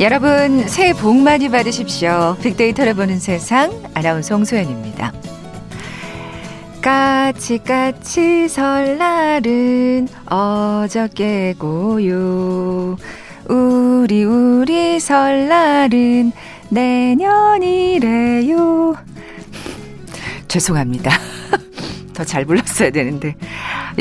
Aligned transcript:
여러분 0.00 0.66
새해 0.68 0.92
복 0.92 1.16
많이 1.16 1.48
받으십시오. 1.48 2.36
빅데이터를 2.40 2.94
보는 2.94 3.18
세상 3.18 3.72
아나운서 3.94 4.36
홍소연입니다. 4.36 5.12
까치까치 6.80 8.46
설날은 8.48 10.06
어저께고요. 10.30 11.56
우리 13.48 14.22
우리 14.24 15.00
설날은 15.00 16.30
내년이래요. 16.70 17.74
죄송합니다. 20.46 21.10
더 22.14 22.24
잘 22.24 22.44
불렀어야 22.44 22.90
되는데. 22.90 23.34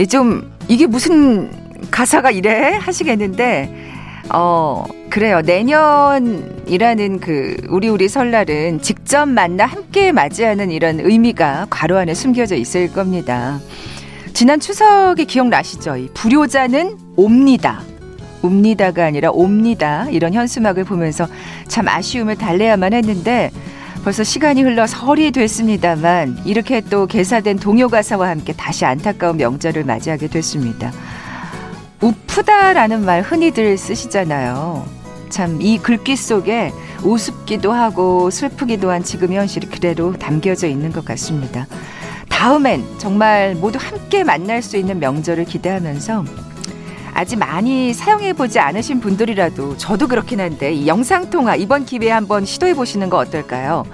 좀 0.09 0.51
이게 0.67 0.85
무슨 0.85 1.49
가사가 1.89 2.29
이래 2.29 2.77
하시겠는데 2.79 3.73
어 4.33 4.83
그래요. 5.17 5.41
내년이라는 5.41 7.19
그 7.19 7.57
우리 7.69 7.89
우리 7.89 8.07
설날은 8.07 8.83
직접 8.83 9.25
만나 9.25 9.65
함께 9.65 10.11
맞이하는 10.11 10.69
이런 10.69 10.99
의미가 10.99 11.65
괄호 11.71 11.97
안에 11.97 12.13
숨겨져 12.13 12.55
있을 12.55 12.93
겁니다. 12.93 13.59
지난 14.33 14.59
추석에 14.59 15.23
기억나시죠? 15.23 15.97
이 15.97 16.09
불효자는 16.13 16.99
옵니다. 17.15 17.81
옵니다가 18.43 19.05
아니라 19.05 19.31
옵니다. 19.31 20.05
이런 20.11 20.35
현수막을 20.35 20.83
보면서 20.83 21.25
참 21.67 21.87
아쉬움을 21.87 22.35
달래야만 22.35 22.93
했는데 22.93 23.49
벌써 24.03 24.23
시간이 24.23 24.61
흘러 24.61 24.85
설이 24.85 25.31
됐습니다만 25.31 26.41
이렇게 26.45 26.79
또 26.79 27.07
개사된 27.07 27.57
동요 27.57 27.87
가사와 27.87 28.29
함께 28.29 28.53
다시 28.53 28.85
안타까운 28.85 29.37
명절을 29.37 29.83
맞이하게 29.83 30.27
됐습니다. 30.27 30.91
우프다라는 32.01 33.03
말 33.03 33.23
흔히들 33.23 33.79
쓰시잖아요. 33.79 34.96
참 35.29 35.61
이 35.61 35.77
글귀 35.77 36.15
속에 36.15 36.71
우습기도 37.03 37.71
하고 37.71 38.29
슬프기도 38.29 38.91
한 38.91 39.03
지금 39.03 39.33
현실이 39.33 39.67
그대로 39.67 40.13
담겨져 40.13 40.67
있는 40.67 40.91
것 40.91 41.03
같습니다. 41.05 41.67
다음엔 42.29 42.83
정말 42.97 43.55
모두 43.55 43.79
함께 43.81 44.23
만날 44.23 44.61
수 44.61 44.77
있는 44.77 44.99
명절을 44.99 45.45
기대하면서 45.45 46.23
아직 47.13 47.37
많이 47.39 47.93
사용해 47.93 48.33
보지 48.33 48.59
않으신 48.59 48.99
분들이라도 48.99 49.77
저도 49.77 50.07
그렇긴 50.07 50.39
한데 50.39 50.71
이 50.71 50.85
영상 50.85 51.31
통화 51.31 51.55
이번 51.55 51.83
기회에 51.83 52.11
한번 52.11 52.45
시도해 52.45 52.75
보시는 52.75 53.09
거 53.09 53.17
어떨까요? 53.17 53.85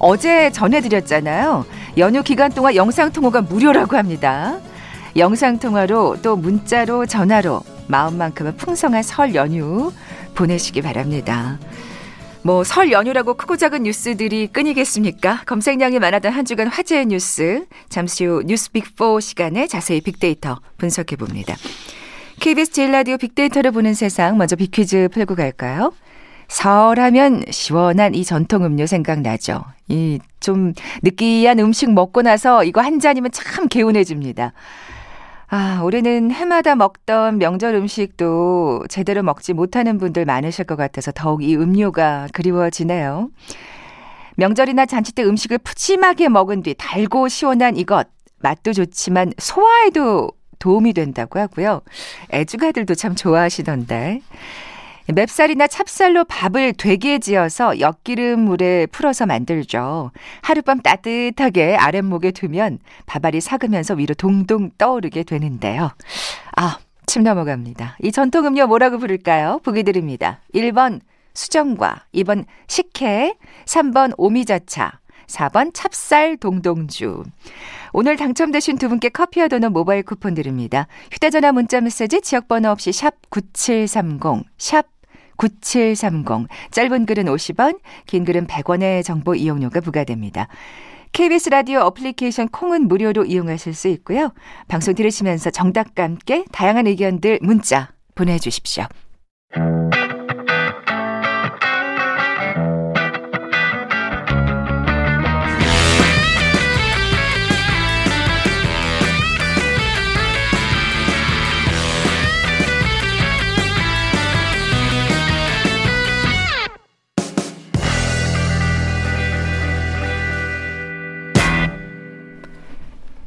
어제 0.00 0.50
전해드렸잖아요. 0.50 1.64
연휴 1.98 2.22
기간 2.24 2.50
동안 2.50 2.74
영상 2.74 3.12
통화가 3.12 3.42
무료라고 3.42 3.96
합니다. 3.96 4.58
영상 5.16 5.58
통화로 5.60 6.16
또 6.22 6.34
문자로 6.34 7.06
전화로 7.06 7.60
마음만큼은 7.86 8.56
풍성한 8.56 9.04
설 9.04 9.34
연휴 9.36 9.92
보내시기 10.34 10.82
바랍니다. 10.82 11.58
뭐 12.42 12.64
설 12.64 12.90
연휴라고 12.90 13.34
크고 13.34 13.56
작은 13.56 13.84
뉴스들이 13.84 14.48
끊이겠습니까? 14.48 15.42
검색량이 15.46 15.98
많았던 16.00 16.32
한 16.32 16.44
주간 16.44 16.66
화제의 16.66 17.06
뉴스 17.06 17.66
잠시 17.88 18.24
후 18.24 18.42
뉴스 18.44 18.70
빅4 18.70 19.20
시간에 19.20 19.66
자세히 19.68 20.00
빅데이터 20.00 20.58
분석해 20.78 21.14
봅니다. 21.16 21.54
KBS 22.40 22.72
제일 22.72 22.90
라디오 22.90 23.16
빅데이터를 23.16 23.70
보는 23.70 23.94
세상 23.94 24.36
먼저 24.38 24.56
빅퀴즈 24.56 25.10
풀고 25.12 25.36
갈까요? 25.36 25.92
설하면 26.48 27.44
시원한 27.50 28.14
이 28.14 28.24
전통 28.24 28.64
음료 28.64 28.86
생각나죠. 28.86 29.64
이 29.88 30.18
좀 30.42 30.74
느끼한 31.02 31.58
음식 31.60 31.90
먹고 31.92 32.20
나서 32.22 32.64
이거 32.64 32.80
한 32.82 32.98
잔이면 32.98 33.30
참 33.32 33.68
개운해집니다. 33.68 34.52
아, 35.54 35.82
올해는 35.82 36.30
해마다 36.30 36.74
먹던 36.74 37.36
명절 37.36 37.74
음식도 37.74 38.84
제대로 38.88 39.22
먹지 39.22 39.52
못하는 39.52 39.98
분들 39.98 40.24
많으실 40.24 40.64
것 40.64 40.76
같아서 40.76 41.12
더욱 41.14 41.44
이 41.44 41.54
음료가 41.54 42.28
그리워지네요. 42.32 43.28
명절이나 44.36 44.86
잔치 44.86 45.12
때 45.12 45.22
음식을 45.22 45.58
푸짐하게 45.58 46.30
먹은 46.30 46.62
뒤 46.62 46.74
달고 46.78 47.28
시원한 47.28 47.76
이것. 47.76 48.08
맛도 48.38 48.72
좋지만 48.72 49.34
소화에도 49.36 50.30
도움이 50.58 50.94
된다고 50.94 51.38
하고요. 51.38 51.82
애주가들도 52.32 52.94
참 52.94 53.14
좋아하시던데. 53.14 54.22
맵쌀이나 55.14 55.66
찹쌀로 55.66 56.24
밥을 56.24 56.74
되게 56.74 57.18
지어서 57.18 57.80
엿기름 57.80 58.40
물에 58.40 58.86
풀어서 58.86 59.26
만들죠. 59.26 60.10
하룻밤 60.42 60.80
따뜻하게 60.80 61.76
아랫목에 61.76 62.32
두면 62.32 62.78
밥알이 63.06 63.40
삭으면서 63.40 63.94
위로 63.94 64.14
동동 64.14 64.70
떠오르게 64.78 65.24
되는데요. 65.24 65.90
아, 66.56 66.78
침 67.06 67.22
넘어갑니다. 67.22 67.96
이 68.02 68.12
전통 68.12 68.46
음료 68.46 68.66
뭐라고 68.66 68.98
부를까요? 68.98 69.60
보기 69.62 69.82
드립니다. 69.82 70.40
1번 70.54 71.00
수정과, 71.34 72.04
2번 72.14 72.44
식혜, 72.66 73.34
3번 73.64 74.12
오미자차, 74.16 75.00
4번 75.26 75.72
찹쌀 75.72 76.36
동동주. 76.36 77.24
오늘 77.92 78.16
당첨되신 78.16 78.78
두 78.78 78.88
분께 78.88 79.08
커피와 79.08 79.48
도넛 79.48 79.72
모바일 79.72 80.02
쿠폰 80.02 80.34
드립니다. 80.34 80.86
휴대전화 81.10 81.52
문자 81.52 81.80
메시지 81.80 82.20
지역번호 82.20 82.70
없이 82.70 82.92
샵 82.92 83.14
9730, 83.30 84.44
샵 84.58 84.91
9730. 85.42 86.46
짧은 86.70 87.06
글은 87.06 87.24
50원, 87.24 87.80
긴 88.06 88.24
글은 88.24 88.46
100원의 88.46 89.04
정보 89.04 89.34
이용료가 89.34 89.80
부과됩니다. 89.80 90.46
KBS 91.12 91.50
라디오 91.50 91.80
어플리케이션 91.80 92.48
콩은 92.48 92.88
무료로 92.88 93.24
이용하실 93.24 93.74
수 93.74 93.88
있고요. 93.88 94.32
방송 94.68 94.94
들으시면서 94.94 95.50
정답과 95.50 96.04
함께 96.04 96.44
다양한 96.52 96.86
의견들 96.86 97.40
문자 97.42 97.90
보내주십시오. 98.14 98.86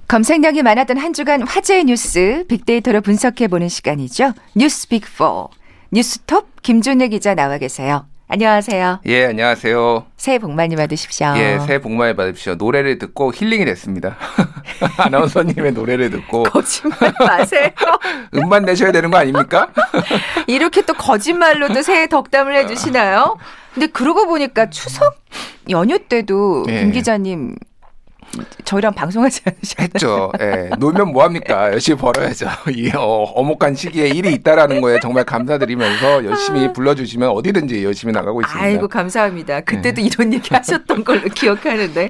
검색량이 0.07 0.61
많았던 0.61 0.97
한 0.97 1.13
주간 1.13 1.41
화제의 1.41 1.85
뉴스 1.85 2.45
빅데이터로 2.47 3.01
분석해 3.01 3.47
보는 3.47 3.69
시간이죠. 3.69 4.33
뉴스 4.55 4.87
빅4. 4.87 5.49
뉴스톱 5.91 6.61
김준혜 6.61 7.07
기자 7.07 7.33
나와 7.33 7.57
계세요. 7.57 8.05
안녕하세요. 8.27 9.01
예, 9.05 9.25
안녕하세요. 9.27 10.05
새해 10.17 10.39
복 10.39 10.51
많이 10.51 10.75
받으십시오. 10.75 11.33
예, 11.37 11.59
새해 11.65 11.79
복 11.79 11.91
많이 11.91 12.15
받으십시오. 12.15 12.55
노래를 12.55 12.97
듣고 12.97 13.31
힐링이 13.33 13.65
됐습니다. 13.65 14.17
아나운서님의 14.97 15.73
노래를 15.73 16.09
듣고. 16.09 16.43
거짓말 16.49 17.13
마세요. 17.19 17.69
음반 18.35 18.63
내셔야 18.63 18.91
되는 18.91 19.11
거 19.11 19.17
아닙니까? 19.17 19.69
이렇게 20.47 20.81
또 20.81 20.93
거짓말로도 20.93 21.81
새해 21.83 22.07
덕담을 22.07 22.55
해주시나요? 22.57 23.37
근데 23.73 23.87
그러고 23.87 24.25
보니까 24.25 24.69
추석 24.69 25.15
연휴 25.69 25.99
때도 25.99 26.65
예. 26.69 26.79
김 26.81 26.91
기자님 26.91 27.55
저희랑 28.63 28.93
방송하지 28.93 29.41
않으셨나요? 29.45 29.89
했죠. 29.93 30.31
예. 30.39 30.69
놀면 30.77 31.11
뭐합니까? 31.11 31.71
열심히 31.71 31.97
벌어야죠. 31.99 32.47
이 32.73 32.91
어, 32.95 33.43
먹한 33.43 33.75
시기에 33.75 34.07
일이 34.07 34.33
있다라는 34.33 34.81
거에 34.81 34.99
정말 34.99 35.23
감사드리면서 35.23 36.25
열심히 36.25 36.65
아. 36.65 36.73
불러주시면 36.73 37.29
어디든지 37.29 37.83
열심히 37.83 38.13
나가고 38.13 38.41
있습니다. 38.41 38.65
아이고, 38.65 38.87
감사합니다. 38.87 39.61
그때도 39.61 40.01
네. 40.01 40.07
이런 40.07 40.33
얘기 40.33 40.53
하셨던 40.53 41.03
걸로 41.03 41.21
기억하는데. 41.33 42.09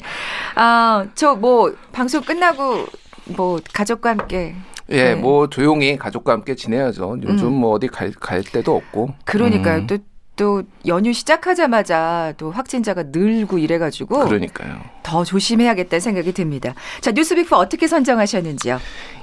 아, 0.55 1.05
저 1.15 1.35
뭐, 1.35 1.73
방송 1.91 2.21
끝나고 2.21 2.85
뭐, 3.25 3.59
가족과 3.73 4.11
함께 4.11 4.55
예, 4.89 5.03
네. 5.03 5.15
뭐 5.15 5.49
조용히 5.49 5.97
가족과 5.97 6.33
함께 6.33 6.55
지내야죠. 6.55 7.17
요즘 7.23 7.47
음. 7.47 7.53
뭐 7.53 7.71
어디 7.71 7.87
갈, 7.87 8.11
갈 8.11 8.43
데도 8.43 8.75
없고. 8.75 9.15
그러니까요. 9.25 9.79
음. 9.79 9.87
또 9.87 9.97
또 10.35 10.63
연휴 10.85 11.13
시작하자마자 11.13 12.33
또 12.37 12.51
확진자가 12.51 13.03
늘고 13.07 13.57
이래가지고 13.57 14.25
그러니까요. 14.25 14.81
더 15.03 15.23
조심해야겠다는 15.23 15.99
생각이 15.99 16.33
듭니다. 16.33 16.73
자 17.01 17.11
뉴스빅포 17.11 17.55
어떻게 17.55 17.87
선정하셨는지요? 17.87 18.79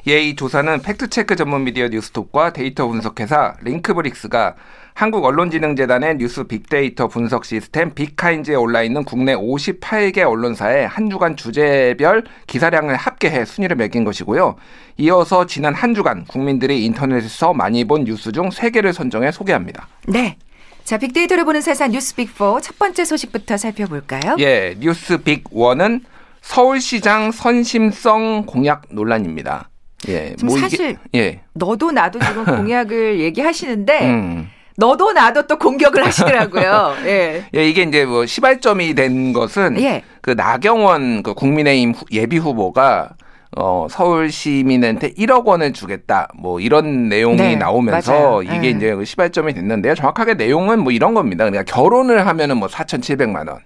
예, 0.08 0.20
이 0.20 0.34
조사는 0.34 0.82
팩트체크 0.82 1.36
전문 1.36 1.64
미디어 1.64 1.88
뉴스톱과 1.88 2.52
데이터 2.52 2.86
분석회사 2.86 3.56
링크브릭스가 3.62 4.56
한국 4.94 5.24
언론진흥재단의 5.24 6.16
뉴스 6.18 6.44
빅데이터 6.44 7.08
분석 7.08 7.44
시스템 7.44 7.94
빅카인즈에 7.94 8.54
올라 8.54 8.82
있는 8.82 9.04
국내 9.04 9.34
58개 9.34 10.18
언론사의 10.20 10.86
한 10.86 11.08
주간 11.08 11.36
주제별 11.36 12.24
기사량을 12.46 12.96
합계해 12.96 13.44
순위를 13.46 13.76
매긴 13.76 14.04
것이고요. 14.04 14.56
이어서 14.98 15.46
지난 15.46 15.74
한 15.74 15.94
주간 15.94 16.24
국민들이 16.26 16.84
인터넷에서 16.84 17.54
많이 17.54 17.84
본 17.84 18.04
뉴스 18.04 18.32
중 18.32 18.50
3개를 18.50 18.92
선정해 18.92 19.32
소개합니다. 19.32 19.88
네. 20.08 20.36
자, 20.84 20.98
빅데이터를 20.98 21.44
보는 21.44 21.60
세상 21.60 21.90
뉴스 21.92 22.14
빅4 22.16 22.60
첫 22.62 22.78
번째 22.78 23.04
소식부터 23.04 23.56
살펴볼까요? 23.56 24.36
예, 24.40 24.74
뉴스 24.78 25.18
빅1은 25.18 26.00
서울시장 26.40 27.30
선심성 27.30 28.44
공약 28.46 28.82
논란입니다. 28.90 29.68
예, 30.08 30.34
뭐 30.42 30.58
사실 30.58 30.96
이게, 31.12 31.18
예. 31.18 31.40
너도 31.54 31.92
나도 31.92 32.18
지금 32.18 32.44
공약을 32.44 33.20
얘기하시는데 33.20 34.00
음. 34.10 34.48
너도 34.76 35.12
나도 35.12 35.46
또 35.46 35.56
공격을 35.58 36.04
하시더라고요. 36.04 36.96
예. 37.06 37.44
예, 37.54 37.68
이게 37.68 37.82
이제 37.82 38.04
뭐 38.04 38.26
시발점이 38.26 38.94
된 38.94 39.32
것은 39.32 39.80
예. 39.80 40.02
그 40.20 40.30
나경원 40.32 41.22
그 41.22 41.34
국민의힘 41.34 41.92
후- 41.92 42.06
예비 42.10 42.38
후보가 42.38 43.10
어, 43.56 43.86
서울 43.90 44.30
시민한테 44.30 45.10
1억 45.12 45.44
원을 45.44 45.72
주겠다. 45.74 46.28
뭐 46.34 46.58
이런 46.58 47.08
내용이 47.08 47.36
네, 47.36 47.56
나오면서 47.56 48.12
맞아요. 48.12 48.42
이게 48.42 48.68
예. 48.68 48.70
이제 48.70 48.94
그 48.94 49.04
시발점이 49.04 49.52
됐는데요. 49.52 49.94
정확하게 49.94 50.34
내용은 50.34 50.80
뭐 50.80 50.90
이런 50.90 51.12
겁니다. 51.12 51.44
그러니까 51.44 51.64
결혼을 51.70 52.26
하면은 52.26 52.56
뭐 52.56 52.68
4,700만 52.68 53.48
원. 53.50 53.58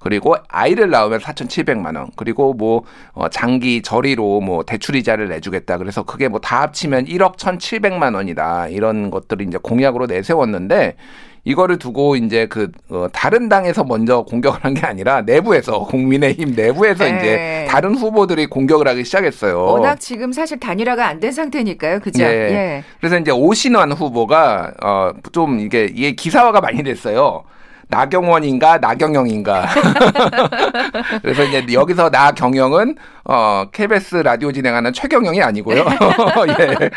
그리고 0.00 0.34
아이를 0.48 0.90
낳으면 0.90 1.20
4,700만 1.20 1.96
원. 1.96 2.10
그리고 2.16 2.52
뭐 2.52 2.82
어, 3.12 3.28
장기 3.28 3.80
저리로 3.80 4.40
뭐 4.42 4.64
대출 4.64 4.96
이자를 4.96 5.28
내 5.28 5.40
주겠다. 5.40 5.78
그래서 5.78 6.02
그게 6.02 6.28
뭐 6.28 6.38
다 6.40 6.60
합치면 6.62 7.06
1억 7.06 7.36
1,700만 7.36 8.14
원이다. 8.14 8.68
이런 8.68 9.10
것들을 9.10 9.46
이제 9.46 9.58
공약으로 9.62 10.06
내세웠는데 10.06 10.96
이거를 11.44 11.78
두고 11.78 12.14
이제 12.16 12.46
그 12.46 12.70
어, 12.88 13.06
다른 13.12 13.48
당에서 13.48 13.82
먼저 13.84 14.22
공격을 14.22 14.64
한 14.64 14.74
게 14.74 14.86
아니라 14.86 15.22
내부에서 15.22 15.80
국민의힘 15.80 16.54
내부에서 16.54 17.04
네. 17.04 17.10
이제 17.18 17.66
다른 17.68 17.94
후보들이 17.96 18.46
공격을 18.46 18.86
하기 18.88 19.04
시작했어요. 19.04 19.64
워낙 19.64 19.98
지금 20.00 20.32
사실 20.32 20.58
단일화가 20.60 21.06
안 21.08 21.20
된 21.20 21.32
상태니까요. 21.32 22.00
그죠? 22.00 22.22
예. 22.22 22.26
예. 22.28 22.84
그래서 23.00 23.18
이제 23.18 23.30
오신환 23.32 23.92
후보가 23.92 24.72
어 24.82 25.12
좀 25.32 25.58
이게 25.60 25.84
이게 25.92 26.12
기사화가 26.12 26.60
많이 26.60 26.82
됐어요. 26.82 27.42
나경원인가 27.88 28.78
나경영인가. 28.78 29.66
그래서 31.22 31.44
이제 31.44 31.64
여기서 31.72 32.08
나경영은 32.10 32.96
어 33.24 33.64
KBS 33.72 34.16
라디오 34.16 34.50
진행하는 34.52 34.92
최경영이 34.92 35.42
아니고요. 35.42 35.84
예. 36.58 36.90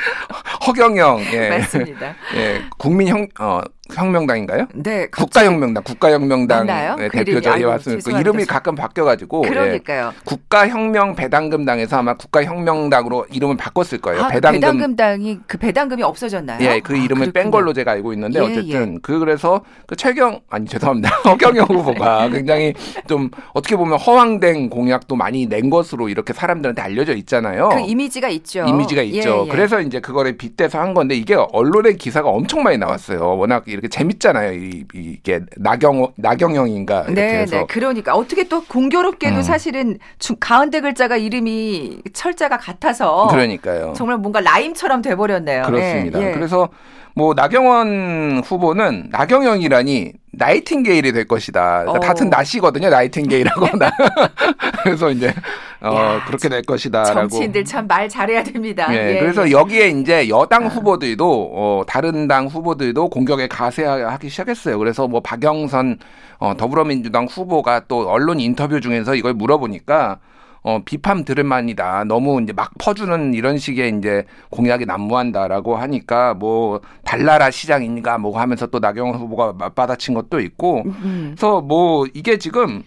허경영. 0.66 1.22
예. 1.34 1.50
맞습니다. 1.50 2.16
예. 2.36 2.62
국민형 2.78 3.28
어 3.40 3.62
혁명당인가요? 3.94 4.68
네. 4.74 5.08
국가혁명당, 5.08 5.84
국가혁명당? 5.84 6.66
네, 6.66 6.96
그 6.96 7.18
이름이? 7.18 7.42
대표죠. 7.42 7.52
예. 7.60 7.98
그. 8.04 8.20
이름이 8.20 8.46
가끔 8.46 8.76
바뀌어가지고 8.76 9.44
예. 9.46 9.50
그러니까요. 9.50 10.14
국가혁명 10.26 11.16
배당금당에서 11.16 11.98
아마 11.98 12.16
국가혁명당으로 12.16 13.28
이름을 13.32 13.58
바꿨을 13.58 14.02
거예요. 14.02 14.24
아, 14.24 14.28
그 14.28 14.34
배당금 14.34 14.60
배당금당이 14.60 15.40
그 15.48 15.58
배당금이 15.58 16.02
없어졌나요? 16.04 16.60
예, 16.62 16.80
그 16.80 16.94
아, 16.94 16.98
이름을 16.98 17.26
뺀 17.26 17.34
그렇군요. 17.34 17.52
걸로 17.52 17.74
제가 17.74 17.92
알고 17.92 18.14
있는데 18.14 18.40
예, 18.40 18.44
어쨌든 18.44 19.00
그 19.02 19.20
그래서 19.20 19.62
그 19.86 19.96
최경 19.96 20.40
아니 20.50 20.66
죄송합니다 20.68 21.10
허경영 21.26 21.68
후보가 21.68 22.30
굉장히 22.36 22.74
좀 23.08 23.30
어떻게 23.54 23.76
보면 23.76 24.00
허황된 24.00 24.70
공약도 24.70 25.16
많이 25.16 25.46
낸 25.48 25.70
것으로 25.70 26.10
이렇게 26.10 26.34
사람들한테 26.34 26.82
알려져 26.82 27.14
있잖아요. 27.14 27.70
그 27.70 27.80
이미지가 27.82 28.30
있죠. 28.30 28.66
이미지가 28.68 29.02
있죠. 29.04 29.44
예, 29.44 29.46
예. 29.46 29.52
그래서 29.52 29.80
이제 29.82 30.00
그거를 30.00 30.38
빗대서 30.38 30.80
한 30.80 30.94
건데 30.94 31.16
이게 31.16 31.36
언론의 31.36 31.98
기사가 31.98 32.30
엄청 32.30 32.64
많이 32.64 32.78
나왔어요. 32.78 33.38
워낙 33.38 33.64
이렇게 33.76 33.88
재밌잖아요. 33.88 34.54
이, 34.54 34.86
이게 34.94 35.42
나경 35.58 36.14
나경영인가 36.16 37.04
이렇게 37.04 37.14
네, 37.14 37.38
해서 37.40 37.58
네. 37.58 37.66
그러니까 37.68 38.16
어떻게 38.16 38.48
또 38.48 38.64
공교롭게도 38.64 39.38
음. 39.38 39.42
사실은 39.42 40.00
중, 40.18 40.38
가운데 40.40 40.80
글자가 40.82 41.18
이름이 41.18 42.02
철자가 42.14 42.58
같아서 42.58 43.28
그러니까요. 43.28 43.94
정말 43.96 44.18
뭔가 44.18 44.40
라임처럼 44.42 45.02
돼버렸네요. 45.02 45.64
그렇습니다. 45.64 46.22
예, 46.22 46.30
예. 46.30 46.32
그래서 46.32 46.70
뭐 47.16 47.34
나경원 47.34 48.42
후보는 48.46 49.10
나경영이라니 49.12 50.14
나이팅게일이 50.38 51.12
될 51.12 51.26
것이다. 51.28 51.80
그러니까 51.86 51.92
어. 51.92 52.00
같은 52.00 52.30
낫이거든요. 52.30 52.90
나이팅게일하고 52.90 53.78
나. 53.78 53.92
그래서 54.84 55.10
이제 55.12 55.34
어 55.82 55.94
야, 55.96 56.26
그렇게 56.26 56.50
될 56.50 56.62
것이다라고. 56.64 57.14
정치인들 57.30 57.64
참 57.66 57.86
말 57.88 58.10
잘해야 58.10 58.44
됩니다. 58.44 58.88
예, 58.92 59.16
예, 59.16 59.20
그래서 59.20 59.48
예. 59.48 59.52
여기에 59.52 59.90
이제 59.90 60.28
여당 60.30 60.66
아. 60.66 60.68
후보들도 60.68 61.52
어, 61.54 61.84
다른 61.88 62.28
당 62.28 62.48
후보들도 62.48 63.10
공격에 63.10 63.48
가세하기 63.48 64.30
시작했어요. 64.30 64.78
그래서 64.80 65.08
뭐 65.08 65.20
박영선 65.22 66.00
어, 66.40 66.54
더불어민주당 66.58 67.26
후보가 67.26 67.82
또 67.88 68.10
언론 68.10 68.40
인터뷰 68.40 68.82
중에서 68.82 69.16
이걸 69.16 69.34
물어보니까 69.34 70.18
어, 70.66 70.82
비판 70.84 71.24
들을 71.26 71.44
만이다. 71.44 72.06
너무 72.06 72.42
이제 72.42 72.52
막 72.52 72.72
퍼주는 72.80 73.36
이런 73.36 73.60
식의 73.60 73.98
이제 74.00 74.26
공약이 74.50 74.88
난무한다라고 74.88 75.76
하니까 75.76 76.34
뭐 76.34 76.82
달나라 77.04 77.52
시장인가 77.52 78.18
뭐 78.18 78.40
하면서 78.40 78.66
또 78.66 78.80
나경원 78.80 79.20
후보가 79.20 79.54
맞받아친 79.54 80.16
것도 80.16 80.40
있고 80.40 80.82
음. 80.88 81.36
그래서 81.38 81.62
뭐 81.62 82.08
이게 82.16 82.40
지금 82.40 82.82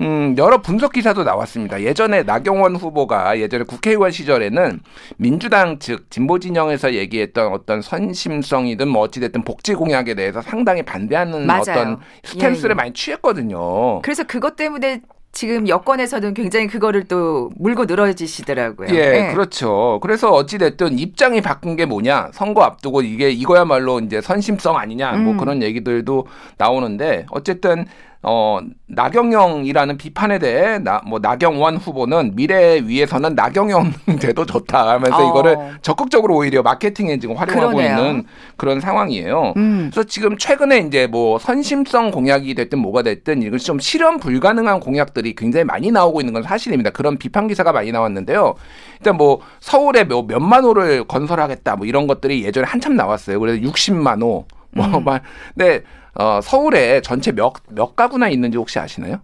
음, 0.00 0.34
여러 0.38 0.60
분석 0.60 0.92
기사도 0.92 1.22
나왔습니다. 1.22 1.82
예전에 1.82 2.24
나경원 2.24 2.74
후보가 2.74 3.38
예전에 3.38 3.62
국회의원 3.62 4.10
시절에는 4.10 4.80
민주당 5.16 5.78
즉 5.78 6.10
진보 6.10 6.40
진영에서 6.40 6.94
얘기했던 6.94 7.52
어떤 7.52 7.80
선심성이든 7.80 8.88
뭐 8.88 9.02
어찌됐든 9.02 9.44
복지 9.44 9.74
공약에 9.74 10.14
대해서 10.14 10.42
상당히 10.42 10.82
반대하는 10.82 11.46
맞아요. 11.46 11.60
어떤 11.60 11.98
스탠스를 12.24 12.70
예, 12.70 12.72
예. 12.72 12.74
많이 12.74 12.92
취했거든요. 12.92 14.00
그래서 14.02 14.24
그것 14.24 14.56
때문에 14.56 15.02
지금 15.32 15.68
여권에서는 15.68 16.34
굉장히 16.34 16.66
그거를 16.66 17.04
또 17.04 17.50
물고 17.56 17.84
늘어지시더라고요. 17.84 18.88
예, 18.90 19.30
그렇죠. 19.32 20.00
그래서 20.02 20.30
어찌됐든 20.32 20.98
입장이 20.98 21.40
바뀐 21.40 21.76
게 21.76 21.86
뭐냐. 21.86 22.30
선거 22.32 22.62
앞두고 22.62 23.02
이게 23.02 23.30
이거야말로 23.30 24.00
이제 24.00 24.20
선심성 24.20 24.76
아니냐. 24.76 25.12
뭐 25.12 25.32
음. 25.32 25.36
그런 25.38 25.62
얘기들도 25.62 26.26
나오는데 26.58 27.26
어쨌든 27.30 27.86
어, 28.22 28.60
나경영이라는 28.86 29.96
비판에 29.96 30.38
대해 30.38 30.78
나, 30.78 31.00
뭐 31.06 31.20
나경원 31.20 31.78
후보는 31.78 32.36
미래 32.36 32.80
위해서는 32.84 33.34
나경영 33.34 33.92
돼도 34.20 34.44
좋다 34.44 34.88
하면서 34.88 35.16
어. 35.16 35.30
이거를 35.30 35.56
적극적으로 35.80 36.36
오히려 36.36 36.62
마케팅에 36.62 37.18
지금 37.18 37.34
활용하고 37.36 37.76
그러네요. 37.76 37.96
있는 37.96 38.24
그런 38.58 38.80
상황이에요. 38.80 39.54
음. 39.56 39.90
그래서 39.90 40.06
지금 40.06 40.36
최근에 40.36 40.80
이제 40.80 41.06
뭐 41.06 41.38
선심성 41.38 42.10
공약이 42.10 42.54
됐든 42.54 42.78
뭐가 42.78 43.02
됐든 43.02 43.42
이것이 43.42 43.64
좀 43.64 43.78
실현 43.78 44.18
불가능한 44.18 44.80
공약들이 44.80 45.34
굉장히 45.34 45.64
많이 45.64 45.90
나오고 45.90 46.20
있는 46.20 46.34
건 46.34 46.42
사실입니다. 46.42 46.90
그런 46.90 47.16
비판 47.16 47.48
기사가 47.48 47.72
많이 47.72 47.90
나왔는데요. 47.90 48.54
일단 48.98 49.16
뭐 49.16 49.40
서울에 49.60 50.04
뭐 50.04 50.24
몇만 50.24 50.64
호를 50.64 51.04
건설하겠다 51.04 51.76
뭐 51.76 51.86
이런 51.86 52.06
것들이 52.06 52.44
예전에 52.44 52.66
한참 52.66 52.96
나왔어요. 52.96 53.40
그래서 53.40 53.62
60만 53.62 54.20
호. 54.20 54.44
뭐, 54.72 54.86
음. 54.86 55.04
막, 55.04 55.22
근데, 55.54 55.82
어, 56.14 56.40
서울에 56.42 57.00
전체 57.02 57.32
몇, 57.32 57.52
몇 57.68 57.94
가구나 57.94 58.28
있는지 58.28 58.58
혹시 58.58 58.78
아시나요? 58.78 59.20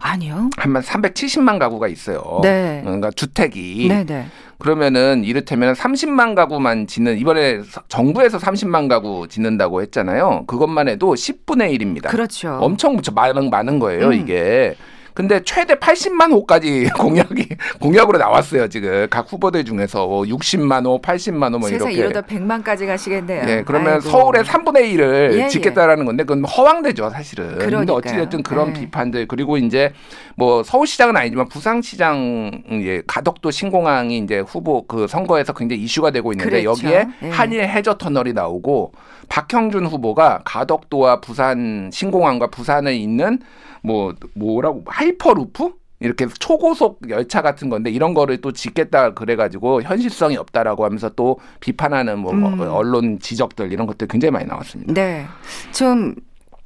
아니요. 0.00 0.50
한 0.56 0.72
370만 0.74 1.58
가구가 1.58 1.88
있어요. 1.88 2.40
네. 2.42 2.80
그러니까 2.84 3.10
주택이. 3.10 3.86
네, 3.88 4.04
네. 4.04 4.26
그러면은 4.58 5.24
이를테면 5.24 5.74
30만 5.74 6.34
가구만 6.34 6.86
짓는 6.86 7.18
이번에 7.18 7.62
서- 7.62 7.82
정부에서 7.88 8.38
30만 8.38 8.88
가구 8.88 9.26
짓는다고 9.28 9.82
했잖아요. 9.82 10.44
그것만 10.46 10.88
해도 10.88 11.14
10분의 11.14 11.76
1입니다. 11.78 12.08
그렇죠. 12.08 12.58
엄청 12.60 12.96
많은 13.12 13.50
많은 13.50 13.78
거예요, 13.78 14.08
음. 14.08 14.12
이게. 14.14 14.74
근데 15.18 15.42
최대 15.42 15.74
80만 15.74 16.30
호까지 16.30 16.90
공약이 16.96 17.48
공약으로 17.80 18.18
나왔어요, 18.18 18.68
지금. 18.68 19.08
각 19.10 19.26
후보들 19.32 19.64
중에서 19.64 20.06
뭐 20.06 20.22
60만 20.22 20.86
호, 20.86 21.02
80만 21.02 21.52
호뭐 21.54 21.66
세상 21.66 21.90
이렇게. 21.90 22.08
이러다 22.08 22.20
100만까지 22.20 22.86
가시겠네요. 22.86 23.42
예, 23.48 23.62
그러면 23.66 23.94
아이고. 23.94 24.02
서울의 24.02 24.44
3분의 24.44 24.94
1을 24.94 25.32
예, 25.32 25.42
예. 25.42 25.48
짓겠다라는 25.48 26.04
건데 26.04 26.22
그건 26.22 26.44
허황되죠, 26.44 27.10
사실은. 27.10 27.48
근데 27.48 27.66
그러니까요. 27.66 27.96
어찌됐든 27.96 28.44
그런 28.44 28.68
예. 28.68 28.72
비판들 28.74 29.26
그리고 29.26 29.56
이제 29.56 29.92
뭐 30.36 30.62
서울시장은 30.62 31.16
아니지만 31.16 31.48
부산시장 31.48 32.62
예, 32.84 33.02
가덕도 33.04 33.50
신공항이 33.50 34.18
이제 34.18 34.38
후보 34.38 34.86
그 34.86 35.08
선거에서 35.08 35.52
굉장히 35.52 35.82
이슈가 35.82 36.12
되고 36.12 36.32
있는데 36.32 36.62
그렇죠. 36.62 36.86
여기에 36.86 37.06
예. 37.24 37.30
한일 37.30 37.68
해저 37.68 37.98
터널이 37.98 38.34
나오고 38.34 38.92
박형준 39.28 39.84
후보가 39.86 40.42
가덕도와 40.44 41.20
부산 41.20 41.90
신공항과 41.92 42.50
부산에 42.50 42.94
있는 42.94 43.40
뭐 43.82 44.14
뭐라고 44.34 44.84
하이퍼루프 44.86 45.72
이렇게 46.00 46.26
초고속 46.38 47.00
열차 47.10 47.42
같은 47.42 47.68
건데 47.68 47.90
이런 47.90 48.14
거를 48.14 48.40
또 48.40 48.52
짓겠다 48.52 49.14
그래가지고 49.14 49.82
현실성이 49.82 50.36
없다라고 50.36 50.84
하면서 50.84 51.08
또 51.10 51.40
비판하는 51.60 52.20
뭐 52.20 52.32
음. 52.32 52.60
언론 52.60 53.18
지적들 53.18 53.72
이런 53.72 53.86
것들 53.86 54.06
굉장히 54.06 54.30
많이 54.30 54.46
나왔습니다. 54.46 54.92
네. 54.92 55.26
좀 55.72 56.14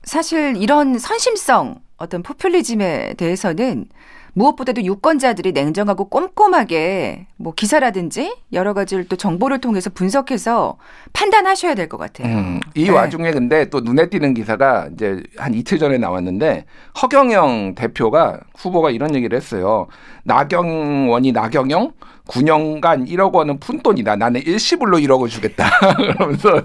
사실 0.04 0.56
이런 0.56 0.98
선심성 0.98 1.76
어떤 1.96 2.22
포퓰리즘에 2.22 3.14
대해서는 3.14 3.86
무엇보다도 4.34 4.82
유권자들이 4.82 5.52
냉정하고 5.52 6.08
꼼꼼하게 6.08 7.26
뭐 7.36 7.52
기사라든지 7.54 8.34
여러 8.52 8.72
가지를 8.72 9.04
또 9.08 9.16
정보를 9.16 9.60
통해서 9.60 9.90
분석해서 9.90 10.78
판단하셔야 11.12 11.74
될 11.74 11.88
것 11.88 11.98
같아요. 11.98 12.28
음, 12.34 12.60
이 12.74 12.84
네. 12.84 12.90
와중에 12.90 13.30
근데 13.32 13.68
또 13.68 13.80
눈에 13.80 14.08
띄는 14.08 14.32
기사가 14.34 14.88
이제 14.94 15.22
한 15.36 15.52
이틀 15.52 15.78
전에 15.78 15.98
나왔는데 15.98 16.64
허경영 17.02 17.74
대표가 17.74 18.40
후보가 18.56 18.90
이런 18.90 19.14
얘기를 19.14 19.36
했어요. 19.36 19.88
나경원이 20.24 21.32
나경영 21.32 21.92
9년간 22.28 23.08
1억 23.10 23.32
원은 23.34 23.58
푼돈이다. 23.58 24.16
나는 24.16 24.40
일시불로 24.42 24.98
1억을 24.98 25.28
주겠다. 25.28 25.68
그러면서 26.14 26.62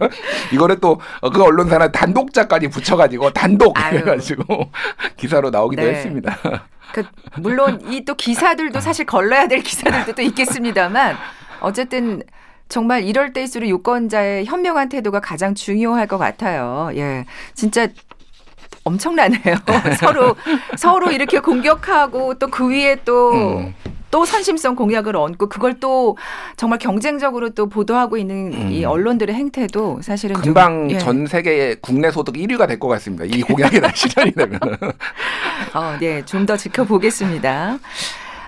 이거를 0.53 0.79
또 0.79 0.97
그 1.33 1.43
언론사는 1.43 1.91
단독자까지 1.91 2.69
붙여가지고 2.69 3.31
단독 3.31 3.77
아유. 3.77 3.97
해가지고 3.97 4.69
기사로 5.17 5.49
나오기도 5.49 5.81
네. 5.81 5.89
했습니다. 5.89 6.37
그 6.93 7.03
물론 7.41 7.81
이 7.91 8.03
또 8.05 8.15
기사들도 8.15 8.79
사실 8.79 9.05
걸러야 9.05 9.47
될 9.47 9.61
기사들도 9.61 10.13
또 10.13 10.21
있겠습니다만 10.21 11.15
어쨌든 11.59 12.23
정말 12.69 13.03
이럴 13.03 13.31
때일수록 13.33 13.67
유권자의 13.69 14.45
현명한 14.45 14.89
태도가 14.89 15.19
가장 15.21 15.55
중요할 15.55 16.05
것 16.07 16.17
같아요. 16.17 16.89
예. 16.95 17.25
진짜 17.53 17.87
엄청나네요. 18.87 19.55
서로 19.99 20.35
서로 20.77 21.11
이렇게 21.11 21.39
공격하고 21.39 22.33
또 22.35 22.47
그 22.49 22.69
위에 22.69 22.97
또 23.05 23.31
음. 23.33 23.73
또 24.09 24.23
선심성 24.25 24.75
공약을 24.75 25.15
얹고 25.17 25.49
그걸 25.49 25.79
또 25.81 26.17
정말 26.55 26.79
경쟁적으로 26.79 27.49
또 27.49 27.67
보도하고 27.67 28.17
있는 28.17 28.71
이 28.71 28.83
음. 28.85 28.89
언론들의 28.89 29.35
행태도 29.35 29.99
사실은 30.01 30.35
좀, 30.35 30.43
금방 30.43 30.89
예. 30.91 30.97
전 30.97 31.27
세계 31.27 31.75
국내 31.81 32.09
소득 32.09 32.35
1위가 32.35 32.67
될 32.67 32.79
것 32.79 32.87
같습니다. 32.87 33.25
이 33.25 33.41
공약이 33.41 33.81
다 33.81 33.91
실현이 33.93 34.31
되면. 34.31 34.59
어, 35.75 35.97
네, 35.99 36.23
좀 36.25 36.45
더 36.45 36.55
지켜보겠습니다. 36.55 37.77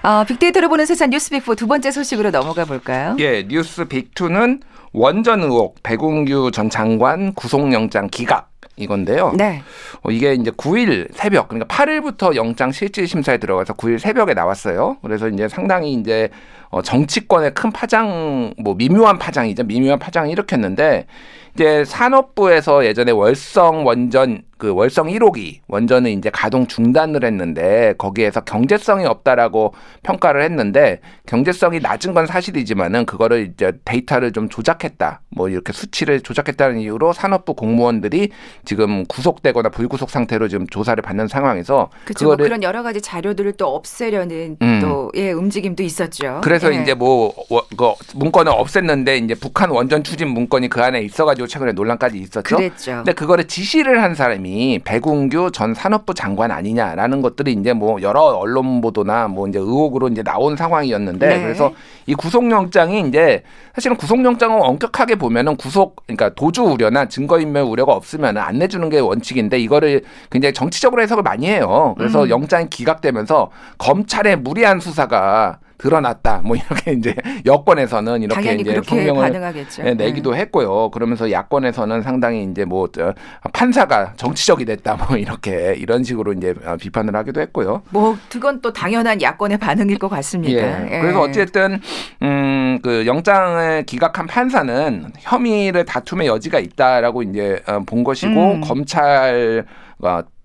어, 0.02 0.24
빅데이터를 0.26 0.70
보는 0.70 0.86
세상 0.86 1.10
뉴스빅4 1.10 1.58
두 1.58 1.68
번째 1.68 1.92
소식으로 1.92 2.32
넘어가 2.32 2.64
볼까요? 2.64 3.18
예, 3.20 3.46
뉴스 3.48 3.84
빅2는 3.86 4.62
원전 4.94 5.42
의혹 5.44 5.84
백운규 5.84 6.52
전 6.54 6.70
장관 6.70 7.34
구속영장 7.34 8.08
기각 8.10 8.49
이건데요. 8.80 9.34
네. 9.38 9.62
어, 10.02 10.12
이게 10.12 10.34
이제 10.34 10.52
9일 10.52 11.10
새벽 11.14 11.50
그러니까 11.50 11.74
8일부터 11.74 12.36
영장 12.36 12.72
실질 12.72 13.08
심사에 13.08 13.38
들어가서 13.38 13.74
9일 13.74 14.00
새벽에 14.00 14.34
나왔어요. 14.34 14.98
그래서 15.02 15.28
이제 15.28 15.48
상당히 15.48 15.94
이제 15.94 16.30
어, 16.70 16.82
정치권의 16.82 17.54
큰 17.54 17.72
파장 17.72 18.54
뭐 18.58 18.76
미묘한 18.76 19.18
파장이죠. 19.18 19.64
미묘한 19.64 20.00
파장을 20.00 20.30
일으켰는데 20.30 21.08
이제 21.56 21.84
산업부에서 21.84 22.86
예전에 22.86 23.12
월성 23.12 23.86
원전 23.86 24.44
그 24.58 24.74
월성 24.74 25.08
1호기 25.08 25.60
원전을 25.70 26.12
이제 26.12 26.30
가동 26.30 26.68
중단을 26.68 27.24
했는데 27.24 27.94
거기에서 27.98 28.42
경제성이 28.42 29.06
없다라고 29.06 29.74
평가를 30.04 30.44
했는데 30.44 31.00
경제성이 31.26 31.80
낮은 31.80 32.14
건 32.14 32.28
사실이지만은 32.28 33.06
그거를 33.06 33.52
이제 33.54 33.72
데이터를 33.86 34.34
좀 34.34 34.50
조작했다 34.50 35.22
뭐 35.30 35.48
이렇게 35.48 35.72
수치를 35.72 36.20
조작했다는 36.20 36.80
이유로 36.80 37.14
산업부 37.14 37.54
공무원들이 37.54 38.32
지금 38.66 39.06
구속되거나 39.06 39.70
불구속 39.70 40.10
상태로 40.10 40.50
지금 40.50 40.68
조사를 40.68 41.02
받는 41.02 41.30
상황에서 41.30 41.90
그렇죠. 42.04 42.26
뭐 42.26 42.36
그런 42.36 42.62
여러 42.62 42.84
가지 42.84 43.02
자료들을 43.02 43.54
또 43.54 43.74
없애려는 43.74 44.58
음. 44.62 44.80
또 44.82 45.10
예, 45.16 45.32
움직임도 45.32 45.84
있었죠. 45.84 46.42
그래서 46.44 46.59
예. 46.68 46.82
이제 46.82 46.94
뭐 46.94 47.34
워- 47.50 47.66
그 47.76 47.94
문건을 48.16 48.52
없앴는데 48.52 49.24
이제 49.24 49.36
북한 49.36 49.70
원전 49.70 50.04
추진 50.04 50.30
문건이 50.30 50.70
그 50.70 50.82
안에 50.82 51.02
있어가지고 51.02 51.48
최근에 51.48 51.72
논란까지 51.72 52.18
있었죠. 52.18 52.56
그랬죠. 52.58 52.92
근데 52.98 53.14
그거를 53.14 53.46
지시를 53.48 54.02
한 54.04 54.16
사람이 54.16 54.80
백운규 54.84 55.52
전 55.54 55.74
산업부 55.74 56.14
장관 56.14 56.52
아니냐라는 56.52 57.22
것들이 57.22 57.54
이제 57.54 57.74
뭐 57.74 58.02
여러 58.02 58.22
언론 58.22 58.82
보도나 58.82 59.28
뭐 59.28 59.48
이제 59.48 59.60
의혹으로 59.60 60.10
이제 60.10 60.22
나온 60.24 60.56
상황이었는데 60.58 61.28
네. 61.28 61.42
그래서 61.42 61.72
이 62.06 62.14
구속영장이 62.16 63.08
이제 63.08 63.44
사실은 63.76 63.96
구속영장을 63.98 64.60
엄격하게 64.62 65.16
보면은 65.16 65.56
구속 65.56 65.96
그러니까 66.06 66.30
도주 66.36 66.64
우려나 66.64 67.08
증거인멸 67.08 67.64
우려가 67.64 67.94
없으면 67.94 68.38
안 68.38 68.58
내주는 68.60 68.88
게 68.90 69.00
원칙인데 69.00 69.60
이거를 69.60 70.04
굉장히 70.30 70.54
정치적으로 70.54 71.02
해석을 71.02 71.24
많이 71.24 71.48
해요. 71.48 71.96
그래서 71.98 72.24
음. 72.24 72.30
영장이 72.30 72.70
기각되면서 72.70 73.52
검찰의 73.78 74.38
무리한 74.38 74.80
수사가 74.80 75.60
드러났다. 75.80 76.42
뭐 76.44 76.56
이렇게 76.56 76.92
이제 76.94 77.16
여권에서는 77.46 78.22
이렇게 78.22 78.54
이제 78.54 78.80
성명을 78.86 79.22
반응하겠죠. 79.22 79.84
네, 79.84 79.94
내기도 79.96 80.36
했고요. 80.36 80.92
그러면서 80.92 81.32
야권에서는 81.32 82.04
상당히 82.04 82.44
이제 82.44 82.66
뭐 82.66 82.88
저, 82.92 83.16
판사가 83.54 84.14
정치적이 84.16 84.66
됐다. 84.66 84.96
뭐 84.96 85.18
이렇게 85.18 85.74
이런 85.78 86.04
식으로 86.04 86.34
이제 86.34 86.54
어, 86.66 86.76
비판을 86.78 87.16
하기도 87.16 87.42
했고요. 87.42 87.82
뭐 87.90 88.18
그건 88.30 88.62
또 88.62 88.72
당연한 88.72 89.22
야권의 89.22 89.58
반응일 89.58 89.98
것 89.98 90.10
같습니다. 90.10 90.54
예. 90.54 90.96
예. 90.96 91.00
그래서 91.00 91.22
어쨌든 91.22 91.80
음그 92.22 93.06
영장을 93.08 93.84
기각한 93.84 94.28
판사는 94.28 95.12
혐의를 95.20 95.86
다툼의 95.86 96.28
여지가 96.28 96.60
있다라고 96.60 97.24
이제 97.24 97.64
어, 97.68 97.80
본 97.86 98.04
것이고 98.04 98.52
음. 98.54 98.62
검찰 98.62 99.66
어, 99.66 99.89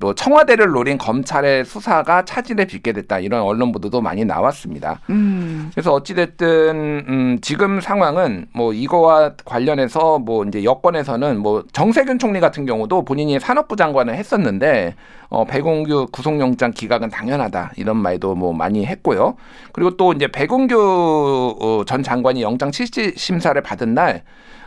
또 0.05 0.15
청와대를 0.15 0.67
노린 0.73 0.99
검찰의 0.99 1.65
수사가 1.65 2.25
차질에 2.25 2.67
빚게 2.67 2.93
됐다 2.93 3.21
이런 3.21 3.41
언론 3.41 3.73
보도도 3.73 4.03
많이 4.03 4.25
나왔습니다. 4.25 5.01
음. 5.09 5.71
그래서 5.73 5.95
어찌됐든 5.95 7.05
음, 7.09 7.39
지금 7.41 7.81
상황은 7.81 8.47
뭐 8.53 8.75
이거와 8.75 9.33
관련해서 9.45 10.19
뭐 10.19 10.45
이제 10.45 10.63
여권에서는 10.63 11.39
뭐 11.39 11.65
정세균 11.73 12.19
총리 12.19 12.41
같은 12.41 12.67
경우도 12.67 13.05
본인이 13.05 13.41
산업부 13.41 13.77
장관을 13.77 14.15
했었는데 14.15 14.95
어 15.35 15.45
백운규 15.45 16.07
구속영장 16.13 16.71
기각은 16.71 17.11
당연하다 17.11 17.73
이런 17.77 17.97
말도 17.97 18.37
뭐 18.37 18.53
많이 18.53 18.87
했고요. 18.87 19.35
그리고 19.73 19.97
또 19.97 20.13
이제 20.13 20.29
백운규 20.29 21.57
어, 21.61 21.83
전 21.85 22.05
장관이 22.05 22.41
영장 22.41 22.71
실질 22.71 23.15
심사를 23.17 23.61
받은 23.61 23.95
날 23.95 24.23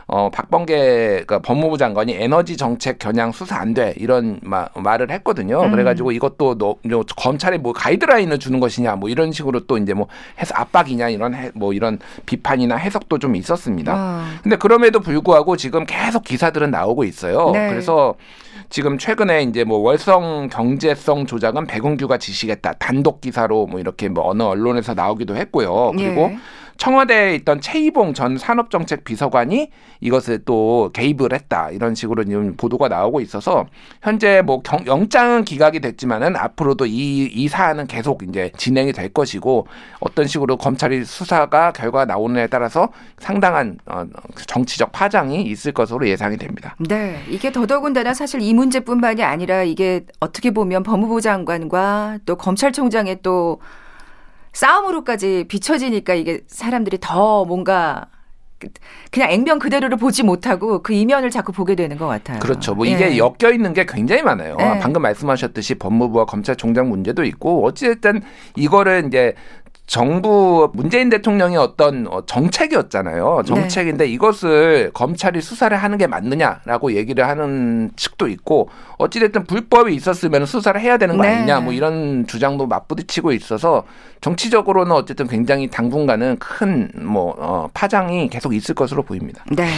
어, 0.06 0.30
박범계 0.30 1.24
그 1.26 1.40
법무부 1.40 1.78
장관이 1.78 2.14
에너지 2.14 2.58
정책 2.58 2.98
겨냥 2.98 3.32
수사 3.32 3.56
안 3.56 3.72
돼 3.72 3.94
이런 3.96 4.40
마, 4.42 4.66
말을 4.74 5.10
했거든요. 5.10 5.62
음. 5.62 5.70
그래가지고 5.70 6.12
이것도 6.12 6.58
너, 6.58 6.76
너 6.82 7.02
검찰에 7.16 7.56
뭐 7.56 7.72
가이드라인을 7.72 8.38
주는 8.38 8.60
것이냐 8.60 8.96
뭐 8.96 9.08
이런 9.08 9.32
식으로 9.32 9.60
또 9.60 9.78
이제 9.78 9.94
뭐 9.94 10.08
해서 10.38 10.54
압박이냐 10.54 11.08
이런 11.08 11.34
해, 11.34 11.50
뭐 11.54 11.72
이런 11.72 11.98
비판이나 12.26 12.76
해석도 12.76 13.18
좀 13.18 13.36
있었습니다. 13.36 13.94
어. 13.94 14.24
근데 14.42 14.56
그럼에도 14.56 15.00
불구하고 15.00 15.56
지금 15.56 15.86
계속 15.86 16.24
기사들은 16.24 16.70
나오고 16.70 17.04
있어요. 17.04 17.50
네. 17.52 17.68
그래서 17.70 18.14
지금 18.70 18.98
최근에 18.98 19.42
이제 19.42 19.64
뭐 19.64 19.78
월성 19.78 20.48
경제성 20.48 21.26
조작은 21.26 21.66
백운규가 21.66 22.18
지시겠다 22.18 22.74
단독 22.74 23.20
기사로 23.20 23.66
뭐 23.66 23.80
이렇게 23.80 24.08
뭐 24.08 24.28
어느 24.28 24.42
언론에서 24.42 24.94
나오기도 24.94 25.36
했고요. 25.36 25.92
그리고 25.96 26.30
예. 26.32 26.38
청와대에 26.78 27.34
있던 27.36 27.60
최이봉 27.60 28.14
전 28.14 28.38
산업정책 28.38 29.04
비서관이 29.04 29.70
이것을 30.00 30.44
또 30.44 30.90
개입을 30.94 31.32
했다 31.32 31.70
이런 31.70 31.94
식으로 31.94 32.24
지금 32.24 32.56
보도가 32.56 32.88
나오고 32.88 33.20
있어서 33.20 33.66
현재 34.00 34.42
뭐 34.42 34.62
경- 34.62 34.86
영장은 34.86 35.44
기각이 35.44 35.80
됐지만은 35.80 36.36
앞으로도 36.36 36.86
이, 36.86 37.26
이 37.26 37.48
사안은 37.48 37.88
계속 37.88 38.22
이제 38.22 38.52
진행이 38.56 38.92
될 38.92 39.08
것이고 39.08 39.66
어떤 39.98 40.26
식으로 40.28 40.56
검찰이 40.56 41.04
수사가 41.04 41.72
결과가 41.72 42.04
나오느냐에 42.04 42.46
따라서 42.46 42.88
상당한 43.18 43.78
어, 43.86 44.04
정치적 44.46 44.92
파장이 44.92 45.42
있을 45.42 45.72
것으로 45.72 46.08
예상이 46.08 46.36
됩니다. 46.36 46.76
네, 46.78 47.20
이게 47.28 47.50
더더군다나 47.50 48.14
사실 48.14 48.40
이 48.40 48.54
문제뿐만이 48.54 49.24
아니라 49.24 49.64
이게 49.64 50.06
어떻게 50.20 50.52
보면 50.52 50.84
법무부 50.84 51.20
장관과 51.20 52.18
또 52.24 52.36
검찰총장의 52.36 53.18
또 53.22 53.60
싸움으로까지 54.52 55.44
비춰지니까 55.48 56.14
이게 56.14 56.40
사람들이 56.46 56.98
더 57.00 57.44
뭔가 57.44 58.06
그- 58.58 58.68
그냥 59.12 59.30
액면 59.30 59.58
그대로를 59.60 59.96
보지 59.98 60.24
못하고 60.24 60.82
그 60.82 60.92
이면을 60.92 61.30
자꾸 61.30 61.52
보게 61.52 61.76
되는 61.76 61.96
것 61.96 62.06
같아요. 62.08 62.40
그렇죠. 62.40 62.74
뭐 62.74 62.86
예. 62.88 62.90
이게 62.90 63.16
엮여 63.18 63.52
있는 63.52 63.72
게 63.72 63.86
굉장히 63.86 64.22
많아요. 64.22 64.56
네. 64.56 64.78
방금 64.80 65.02
말씀하셨듯이 65.02 65.76
법무부와 65.76 66.24
검찰총장 66.24 66.88
문제도 66.88 67.22
있고 67.22 67.64
어찌됐든 67.66 68.22
이거를 68.56 69.04
이제 69.06 69.34
정부 69.88 70.70
문재인 70.74 71.08
대통령의 71.08 71.56
어떤 71.56 72.06
어, 72.08 72.20
정책이었잖아요. 72.26 73.42
정책인데 73.46 74.06
이것을 74.06 74.90
검찰이 74.92 75.40
수사를 75.40 75.74
하는 75.74 75.96
게 75.96 76.06
맞느냐라고 76.06 76.92
얘기를 76.92 77.26
하는 77.26 77.90
측도 77.96 78.28
있고 78.28 78.68
어찌됐든 78.98 79.44
불법이 79.44 79.94
있었으면 79.94 80.44
수사를 80.44 80.78
해야 80.78 80.98
되는 80.98 81.16
거 81.16 81.22
네. 81.22 81.36
아니냐 81.36 81.60
뭐 81.60 81.72
이런 81.72 82.26
주장도 82.26 82.66
맞부딪히고 82.66 83.32
있어서 83.32 83.84
정치적으로는 84.20 84.92
어쨌든 84.92 85.26
굉장히 85.26 85.68
당분간은 85.68 86.36
큰뭐 86.38 87.36
어, 87.38 87.68
파장이 87.72 88.28
계속 88.28 88.54
있을 88.54 88.74
것으로 88.74 89.02
보입니다. 89.02 89.42
네. 89.50 89.68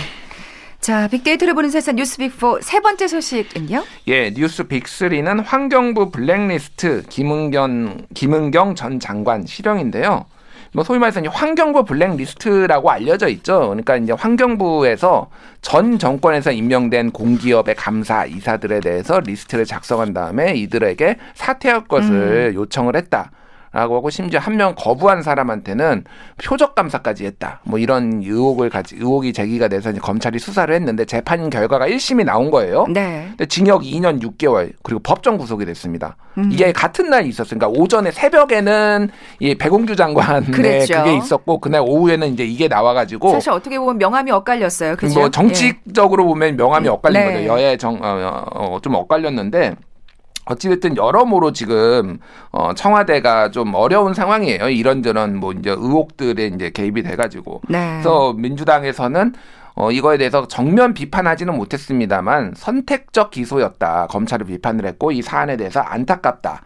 자, 0.80 1.08
빅데이터를 1.08 1.52
보는 1.52 1.68
세상 1.68 1.96
뉴스 1.96 2.16
빅4 2.16 2.62
세 2.62 2.80
번째 2.80 3.06
소식은요? 3.06 3.84
예, 4.08 4.32
뉴스 4.32 4.64
빅3는 4.64 5.44
환경부 5.44 6.10
블랙리스트 6.10 7.02
김은경, 7.08 8.06
김은경 8.14 8.74
전 8.74 8.98
장관 8.98 9.44
실형인데요. 9.44 10.24
뭐 10.72 10.82
소위 10.82 10.98
말해서 10.98 11.20
이제 11.20 11.28
환경부 11.28 11.84
블랙리스트라고 11.84 12.90
알려져 12.90 13.28
있죠. 13.28 13.60
그러니까 13.60 13.96
이제 13.96 14.12
환경부에서 14.12 15.28
전 15.60 15.98
정권에서 15.98 16.50
임명된 16.52 17.10
공기업의 17.10 17.74
감사 17.74 18.24
이사들에 18.24 18.80
대해서 18.80 19.20
리스트를 19.20 19.66
작성한 19.66 20.14
다음에 20.14 20.54
이들에게 20.54 21.16
사퇴할 21.34 21.88
것을 21.88 22.54
요청을 22.54 22.96
했다. 22.96 23.32
라고 23.72 23.96
하고 23.96 24.10
심지어 24.10 24.40
한 24.40 24.56
명 24.60 24.74
거부한 24.76 25.22
사람한테는 25.22 26.04
표적 26.42 26.74
감사까지 26.74 27.24
했다. 27.24 27.60
뭐 27.64 27.78
이런 27.78 28.20
의혹을 28.22 28.68
가지 28.68 28.96
의혹이 28.96 29.32
제기가 29.32 29.68
돼서 29.68 29.90
이제 29.90 30.00
검찰이 30.00 30.38
수사를 30.38 30.74
했는데 30.74 31.04
재판 31.04 31.48
결과가 31.48 31.86
1심이 31.86 32.24
나온 32.24 32.50
거예요. 32.50 32.86
네. 32.88 33.26
근데 33.30 33.46
징역 33.46 33.82
2년 33.82 34.20
6개월 34.20 34.72
그리고 34.82 35.00
법정 35.00 35.38
구속이 35.38 35.64
됐습니다. 35.66 36.16
음. 36.36 36.50
이게 36.52 36.72
같은 36.72 37.08
날 37.10 37.26
있었어요. 37.26 37.58
그러니까 37.58 37.80
오전에 37.80 38.10
새벽에는 38.10 39.08
이 39.38 39.54
백운규 39.54 39.94
장관의 39.96 40.50
그랬죠. 40.52 40.94
그게 41.04 41.16
있었고 41.16 41.58
그날 41.60 41.82
오후에는 41.86 42.28
이제 42.28 42.44
이게 42.44 42.66
나와 42.68 42.92
가지고 42.92 43.30
사실 43.30 43.50
어떻게 43.52 43.78
보면 43.78 43.98
명함이 43.98 44.30
엇갈렸어요. 44.32 44.96
그죠? 44.96 45.20
뭐 45.20 45.30
정치적으로 45.30 46.26
보면 46.26 46.56
명함이 46.56 46.88
엇갈린 46.88 47.20
네. 47.20 47.32
거죠. 47.34 47.46
여야 47.46 47.76
정, 47.76 47.94
어, 48.02 48.44
어, 48.52 48.74
어, 48.74 48.78
좀 48.82 48.94
엇갈렸는데 48.96 49.76
어찌됐든 50.50 50.96
여러모로 50.96 51.52
지금 51.52 52.18
어 52.50 52.74
청와대가 52.74 53.50
좀 53.50 53.74
어려운 53.74 54.14
상황이에요. 54.14 54.68
이런저런 54.68 55.36
뭐 55.36 55.52
이제 55.52 55.70
의혹들에 55.70 56.46
이제 56.46 56.70
개입이 56.70 57.02
돼가지고. 57.02 57.62
네. 57.68 57.90
그래서 57.92 58.32
민주당에서는 58.32 59.34
어 59.74 59.90
이거에 59.92 60.18
대해서 60.18 60.46
정면 60.48 60.94
비판하지는 60.94 61.56
못했습니다만 61.56 62.54
선택적 62.56 63.30
기소였다. 63.30 64.08
검찰을 64.08 64.46
비판을 64.46 64.86
했고 64.86 65.12
이 65.12 65.22
사안에 65.22 65.56
대해서 65.56 65.80
안타깝다. 65.80 66.62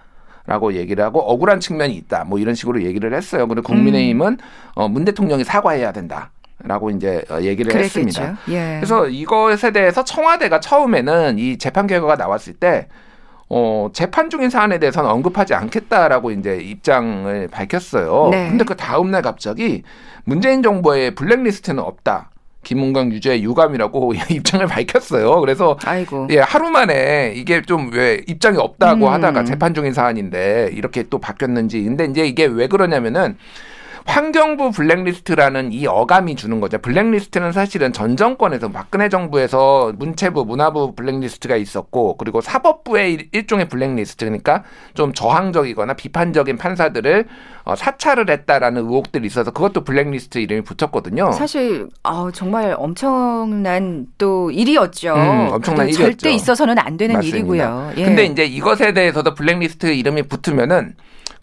라고 0.46 0.74
얘기를 0.74 1.02
하고 1.02 1.20
억울한 1.20 1.58
측면이 1.60 1.94
있다. 1.94 2.24
뭐 2.24 2.38
이런 2.38 2.54
식으로 2.54 2.82
얘기를 2.82 3.14
했어요. 3.14 3.48
그리고 3.48 3.62
국민의힘은 3.62 4.26
음. 4.32 4.38
어, 4.74 4.88
문 4.88 5.06
대통령이 5.06 5.42
사과해야 5.42 5.92
된다. 5.92 6.32
라고 6.62 6.90
이제 6.90 7.24
어, 7.30 7.40
얘기를 7.40 7.72
그랬겠죠. 7.72 8.00
했습니다. 8.00 8.36
예. 8.48 8.76
그래서 8.76 9.08
이것에 9.08 9.70
대해서 9.70 10.04
청와대가 10.04 10.60
처음에는 10.60 11.38
이 11.38 11.56
재판 11.56 11.86
결과가 11.86 12.16
나왔을 12.16 12.52
때 12.54 12.88
어, 13.56 13.88
재판 13.92 14.30
중인 14.30 14.50
사안에 14.50 14.78
대해서는 14.80 15.08
언급하지 15.08 15.54
않겠다라고 15.54 16.32
이제 16.32 16.56
입장을 16.56 17.46
밝혔어요. 17.52 18.30
네. 18.32 18.48
근데 18.48 18.64
그 18.64 18.74
다음날 18.74 19.22
갑자기 19.22 19.84
문재인 20.24 20.60
정부의 20.60 21.14
블랙리스트는 21.14 21.80
없다. 21.80 22.30
김은경 22.64 23.12
유죄 23.12 23.40
유감이라고 23.40 24.14
입장을 24.28 24.66
밝혔어요. 24.66 25.38
그래서 25.40 25.78
아이고. 25.84 26.26
예, 26.30 26.40
하루 26.40 26.68
만에 26.70 27.32
이게 27.36 27.62
좀 27.62 27.90
왜 27.92 28.22
입장이 28.26 28.58
없다고 28.58 29.06
음. 29.06 29.12
하다가 29.12 29.44
재판 29.44 29.72
중인 29.72 29.92
사안인데 29.92 30.70
이렇게 30.72 31.04
또 31.08 31.18
바뀌었는지. 31.20 31.80
근데 31.84 32.06
이제 32.06 32.26
이게 32.26 32.46
왜 32.46 32.66
그러냐면은 32.66 33.36
환경부 34.06 34.70
블랙리스트라는 34.72 35.72
이 35.72 35.86
어감이 35.86 36.36
주는 36.36 36.60
거죠. 36.60 36.78
블랙리스트는 36.78 37.52
사실은 37.52 37.92
전 37.92 38.16
정권에서 38.16 38.68
박근혜 38.70 39.08
정부에서 39.08 39.92
문체부, 39.96 40.44
문화부 40.44 40.94
블랙리스트가 40.94 41.56
있었고 41.56 42.16
그리고 42.18 42.40
사법부의 42.40 43.12
일- 43.14 43.28
일종의 43.32 43.68
블랙리스트 43.68 44.24
그러니까 44.26 44.62
좀 44.92 45.12
저항적이거나 45.14 45.94
비판적인 45.94 46.58
판사들을 46.58 47.24
어, 47.64 47.74
사찰을 47.74 48.28
했다라는 48.28 48.82
의혹들이 48.82 49.26
있어서 49.26 49.50
그것도 49.50 49.84
블랙리스트 49.84 50.36
이름이 50.38 50.62
붙었거든요. 50.62 51.32
사실 51.32 51.88
아, 52.02 52.30
정말 52.34 52.74
엄청난 52.78 54.06
또 54.18 54.50
일이었죠. 54.50 55.14
음, 55.14 55.48
엄청난 55.52 55.88
일이었죠. 55.88 56.02
절대 56.04 56.30
있어서는 56.32 56.78
안 56.78 56.98
되는 56.98 57.14
맞습니다. 57.14 57.36
일이고요. 57.38 57.92
예. 57.96 58.04
근데 58.04 58.24
이제 58.26 58.44
이것에 58.44 58.92
대해서도 58.92 59.34
블랙리스트 59.34 59.86
이름이 59.86 60.24
붙으면은 60.24 60.94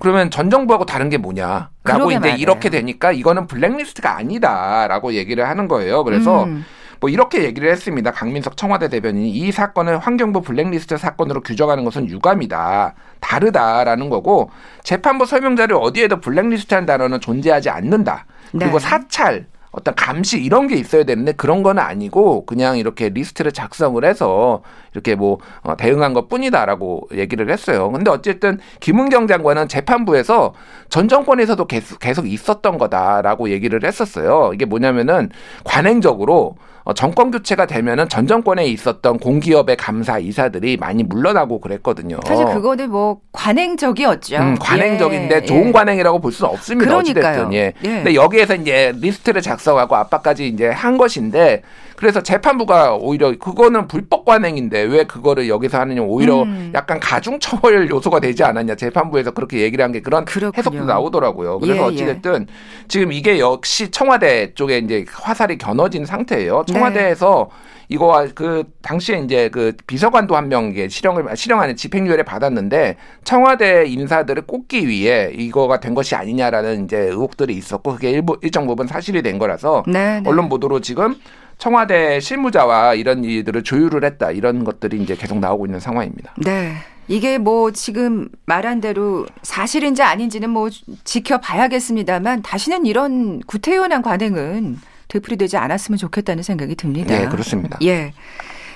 그러면 0.02 0.32
전 0.32 0.50
정부하고 0.50 0.86
다른 0.86 1.10
게 1.10 1.18
뭐냐라고 1.18 2.12
이제. 2.12 2.32
이렇게 2.38 2.70
되니까 2.70 3.12
이거는 3.12 3.48
블랙리스트가 3.48 4.18
아니다라고 4.18 5.14
얘기를 5.14 5.48
하는 5.48 5.68
거예요. 5.68 6.04
그래서 6.04 6.46
음. 6.46 6.66
뭐 7.00 7.10
이렇게 7.10 7.44
얘기를 7.44 7.70
했습니다. 7.72 8.12
강민석 8.12 8.58
청와대 8.58 8.88
대변인이 8.88 9.30
이 9.30 9.52
사건을 9.52 10.00
환경부 10.00 10.42
블랙리스트 10.42 10.98
사건으로 10.98 11.42
규정하는 11.42 11.84
것은 11.84 12.08
유감이다. 12.10 12.94
다르다라는 13.20 14.10
거고 14.10 14.52
재판부 14.84 15.26
설명 15.26 15.56
자료 15.56 15.78
어디에도 15.78 16.20
블랙리스트라는 16.20 16.86
단어는 16.86 17.20
존재하지 17.22 17.70
않는다. 17.70 18.26
그리고 18.52 18.80
네. 18.80 18.80
사찰 18.80 19.46
어떤 19.72 19.96
감시 19.96 20.42
이런 20.42 20.68
게 20.68 20.76
있어야 20.76 21.04
되는데 21.04 21.32
그런 21.32 21.64
건 21.64 21.80
아니고 21.80 22.46
그냥 22.46 22.78
이렇게 22.78 23.10
리스트를 23.10 23.54
작성을 23.54 24.04
해서 24.04 24.64
이렇게 24.94 25.16
뭐 25.16 25.40
어, 25.62 25.78
대응한 25.78 26.14
것 26.14 26.28
뿐이다라고 26.28 27.10
얘기를 27.14 27.50
했어요. 27.50 27.90
근데 27.90 28.12
어쨌든 28.12 28.60
김은경 28.82 29.28
장관은 29.28 29.70
재판부에서 29.70 30.54
전 30.90 31.08
정권에서도 31.08 31.66
계속, 31.68 32.00
계속 32.00 32.28
있었던 32.28 32.78
거다라고 32.78 33.50
얘기를 33.50 33.84
했었어요. 33.86 34.52
이게 34.54 34.66
뭐냐면은 34.66 35.30
관행적으로 35.64 36.58
어, 36.81 36.81
정권 36.96 37.32
교체가 37.32 37.68
되면은 37.68 38.10
전 38.10 38.28
정권에 38.28 38.66
있었던 38.66 39.20
공기업의 39.20 39.78
감사 39.78 40.18
이사들이 40.18 40.78
많이 40.78 41.04
물러나고 41.04 41.62
그랬거든요. 41.62 42.20
사실 42.26 42.46
그거는 42.46 42.90
뭐 42.90 43.20
관행적이었죠. 43.32 44.38
음, 44.38 44.56
관행적인데 44.60 45.36
예, 45.36 45.42
좋은 45.46 45.68
예. 45.68 45.72
관행이라고 45.72 46.20
볼 46.20 46.32
수는 46.32 46.52
없습니다. 46.52 46.90
그러니까요. 46.90 47.44
어찌됐든 47.44 47.54
예. 47.54 47.74
예. 47.84 47.88
근데 47.88 48.16
여기에서 48.16 48.56
이제 48.56 48.94
리스트를 49.00 49.42
작성하고 49.42 49.96
압박까지 49.96 50.48
이제 50.48 50.68
한 50.70 50.98
것인데 50.98 51.62
그래서 52.02 52.20
재판부가 52.24 52.96
오히려 52.96 53.38
그거는 53.38 53.88
불법 53.88 54.26
관행인데 54.26 54.82
왜 54.82 55.04
그거를 55.04 55.48
여기서 55.48 55.80
하느냐 55.82 56.02
오히려 56.02 56.42
음. 56.42 56.72
약간 56.74 57.00
가중 57.00 57.40
처벌 57.40 57.88
요소가 57.92 58.20
되지 58.20 58.44
않았냐 58.44 58.74
재판부에서 58.74 59.30
그렇게 59.32 59.60
얘기를 59.60 59.86
한 59.86 59.92
게 59.92 60.00
그런 60.02 60.26
그렇군요. 60.26 60.58
해석도 60.58 60.86
나오더라고요. 60.86 61.60
그래서 61.60 61.76
예, 61.76 61.84
예. 61.84 61.88
어찌됐든 61.88 62.48
지금 62.88 63.12
이게 63.12 63.38
역시 63.40 63.92
청와대 63.92 64.54
쪽에 64.56 64.80
이제 64.80 65.06
화살이 65.14 65.60
겨눠진 65.60 66.06
상태예요. 66.06 66.64
네. 66.68 66.74
청와대에서 66.74 67.50
이거와 67.90 68.30
그 68.34 68.64
당시에 68.82 69.20
이제 69.20 69.50
그 69.50 69.74
비서관도 69.86 70.36
한명 70.36 70.72
이게 70.72 70.88
실형을 70.88 71.26
실형 71.36 71.60
안에 71.62 71.76
집행유예를 71.76 72.24
받았는데 72.24 72.96
청와대 73.26 73.84
인사들을 73.86 74.44
꼽기 74.48 74.88
위해 74.88 75.30
이거가 75.36 75.80
된 75.82 75.94
것이 75.94 76.16
아니냐라는 76.16 76.86
이제 76.86 76.98
의혹들이 76.98 77.54
있었고 77.54 77.94
그게 77.94 78.10
일부 78.10 78.38
일정 78.42 78.66
부분 78.66 78.88
사실이 78.88 79.22
된 79.22 79.38
거라서 79.38 79.84
네, 79.88 80.22
네. 80.22 80.30
언론 80.30 80.50
보도로 80.50 80.80
지금 80.80 81.16
청와대 81.62 82.20
실무자와 82.20 82.96
이런 82.96 83.24
일들을 83.24 83.62
조율을 83.62 84.04
했다 84.04 84.32
이런 84.32 84.64
것들이 84.64 85.00
이제 85.00 85.16
계속 85.16 85.38
나오고 85.38 85.68
있는 85.68 85.80
상황입니다. 85.80 86.34
네. 86.38 86.74
이게 87.08 87.38
뭐 87.38 87.70
지금 87.70 88.30
말한 88.48 88.82
대로 88.82 89.28
사실인지 89.44 90.02
아닌지는 90.02 90.50
뭐 90.50 90.70
지켜봐야겠습니다만 91.04 92.42
다시는 92.42 92.88
이런 92.88 93.42
구태연한 93.42 94.02
관행은 94.02 94.80
되풀이되지 95.08 95.58
않았으면 95.58 96.00
좋겠다는 96.00 96.42
생각이 96.42 96.74
듭니다. 96.74 97.16
네, 97.16 97.28
그렇습니다. 97.28 97.78
예. 97.84 98.14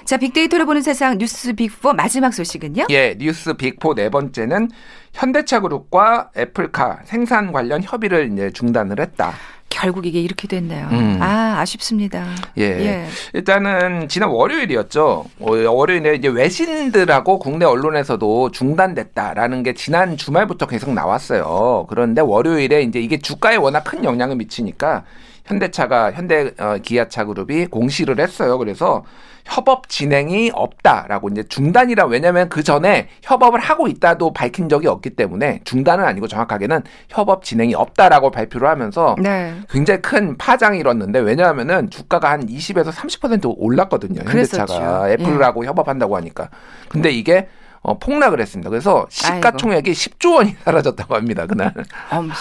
자, 0.04 0.17
빅데이터를 0.17 0.67
보는 0.67 0.84
세상 0.84 1.17
뉴스 1.17 1.54
빅4 1.54 1.95
마지막 1.95 2.36
소식은요? 2.36 2.86
예, 2.91 3.15
뉴스 3.17 3.56
빅4 3.56 3.95
네 3.95 4.10
번째는 4.10 4.69
현대차 5.13 5.62
그룹과 5.62 6.30
애플카 6.38 7.00
생산 7.06 7.52
관련 7.52 7.82
협의를 7.82 8.32
이제 8.32 8.52
중단을 8.52 9.00
했다. 9.00 9.34
결국 9.76 10.06
이게 10.06 10.22
이렇게 10.22 10.48
됐네요. 10.48 10.88
음. 10.92 11.20
아, 11.22 11.60
아쉽습니다. 11.60 12.26
예. 12.58 12.64
예. 12.64 13.06
일단은 13.34 14.08
지난 14.08 14.30
월요일이었죠. 14.30 15.26
어, 15.40 15.52
월요일에 15.52 16.16
이제 16.16 16.30
외신들하고 16.30 17.40
국내 17.40 17.66
언론에서도 17.66 18.52
중단됐다라는 18.52 19.64
게 19.64 19.74
지난 19.74 20.16
주말부터 20.16 20.68
계속 20.68 20.94
나왔어요. 20.94 21.88
그런데 21.90 22.22
월요일에 22.22 22.84
이제 22.84 23.02
이게 23.02 23.18
주가에 23.18 23.58
워낙 23.58 23.84
큰 23.84 24.06
영향을 24.06 24.38
미치니까 24.38 25.04
현대차가 25.46 26.12
현대 26.12 26.52
어, 26.60 26.78
기아차 26.82 27.26
그룹이 27.26 27.68
공시를 27.68 28.20
했어요. 28.20 28.58
그래서 28.58 29.04
협업 29.46 29.90
진행이 29.90 30.52
없다라고 30.54 31.30
이제 31.30 31.44
중단이라 31.44 32.06
왜냐하면 32.06 32.50
그 32.50 32.64
전에 32.64 33.10
협업을 33.22 33.60
하고 33.60 33.88
있다도 33.88 34.34
밝힌 34.34 34.68
적이 34.70 34.88
없기 34.88 35.12
때문에 35.12 35.62
중단은 35.64 36.04
아니고 36.04 36.28
정확하게는 36.28 36.82
협업 37.10 37.44
진행이 37.44 37.76
없다라고 37.76 38.32
발표를 38.32 38.68
하면서 38.68 39.16
네. 39.22 39.54
굉장히 39.70 40.02
큰 40.02 40.36
파장이 40.38 40.80
일었는데 40.80 41.20
왜냐하면은 41.20 41.92
주가가 41.92 42.32
한 42.32 42.48
20에서 42.48 42.92
30% 42.92 43.54
올랐거든요. 43.56 44.22
현대차가 44.22 44.66
그랬었죠. 44.66 45.10
애플하고 45.10 45.66
협업한다고 45.66 46.18
하니까. 46.18 46.50
근데 46.90 47.12
이게 47.12 47.48
어, 47.86 48.00
폭락을 48.00 48.41
했습니다. 48.41 48.69
그래서 48.69 49.06
시가총액이 49.10 49.91
10조 49.91 50.38
원이 50.38 50.56
사라졌다고 50.63 51.13
합니다. 51.13 51.45
그날. 51.45 51.71
엄, 52.12 52.30
야, 52.30 52.34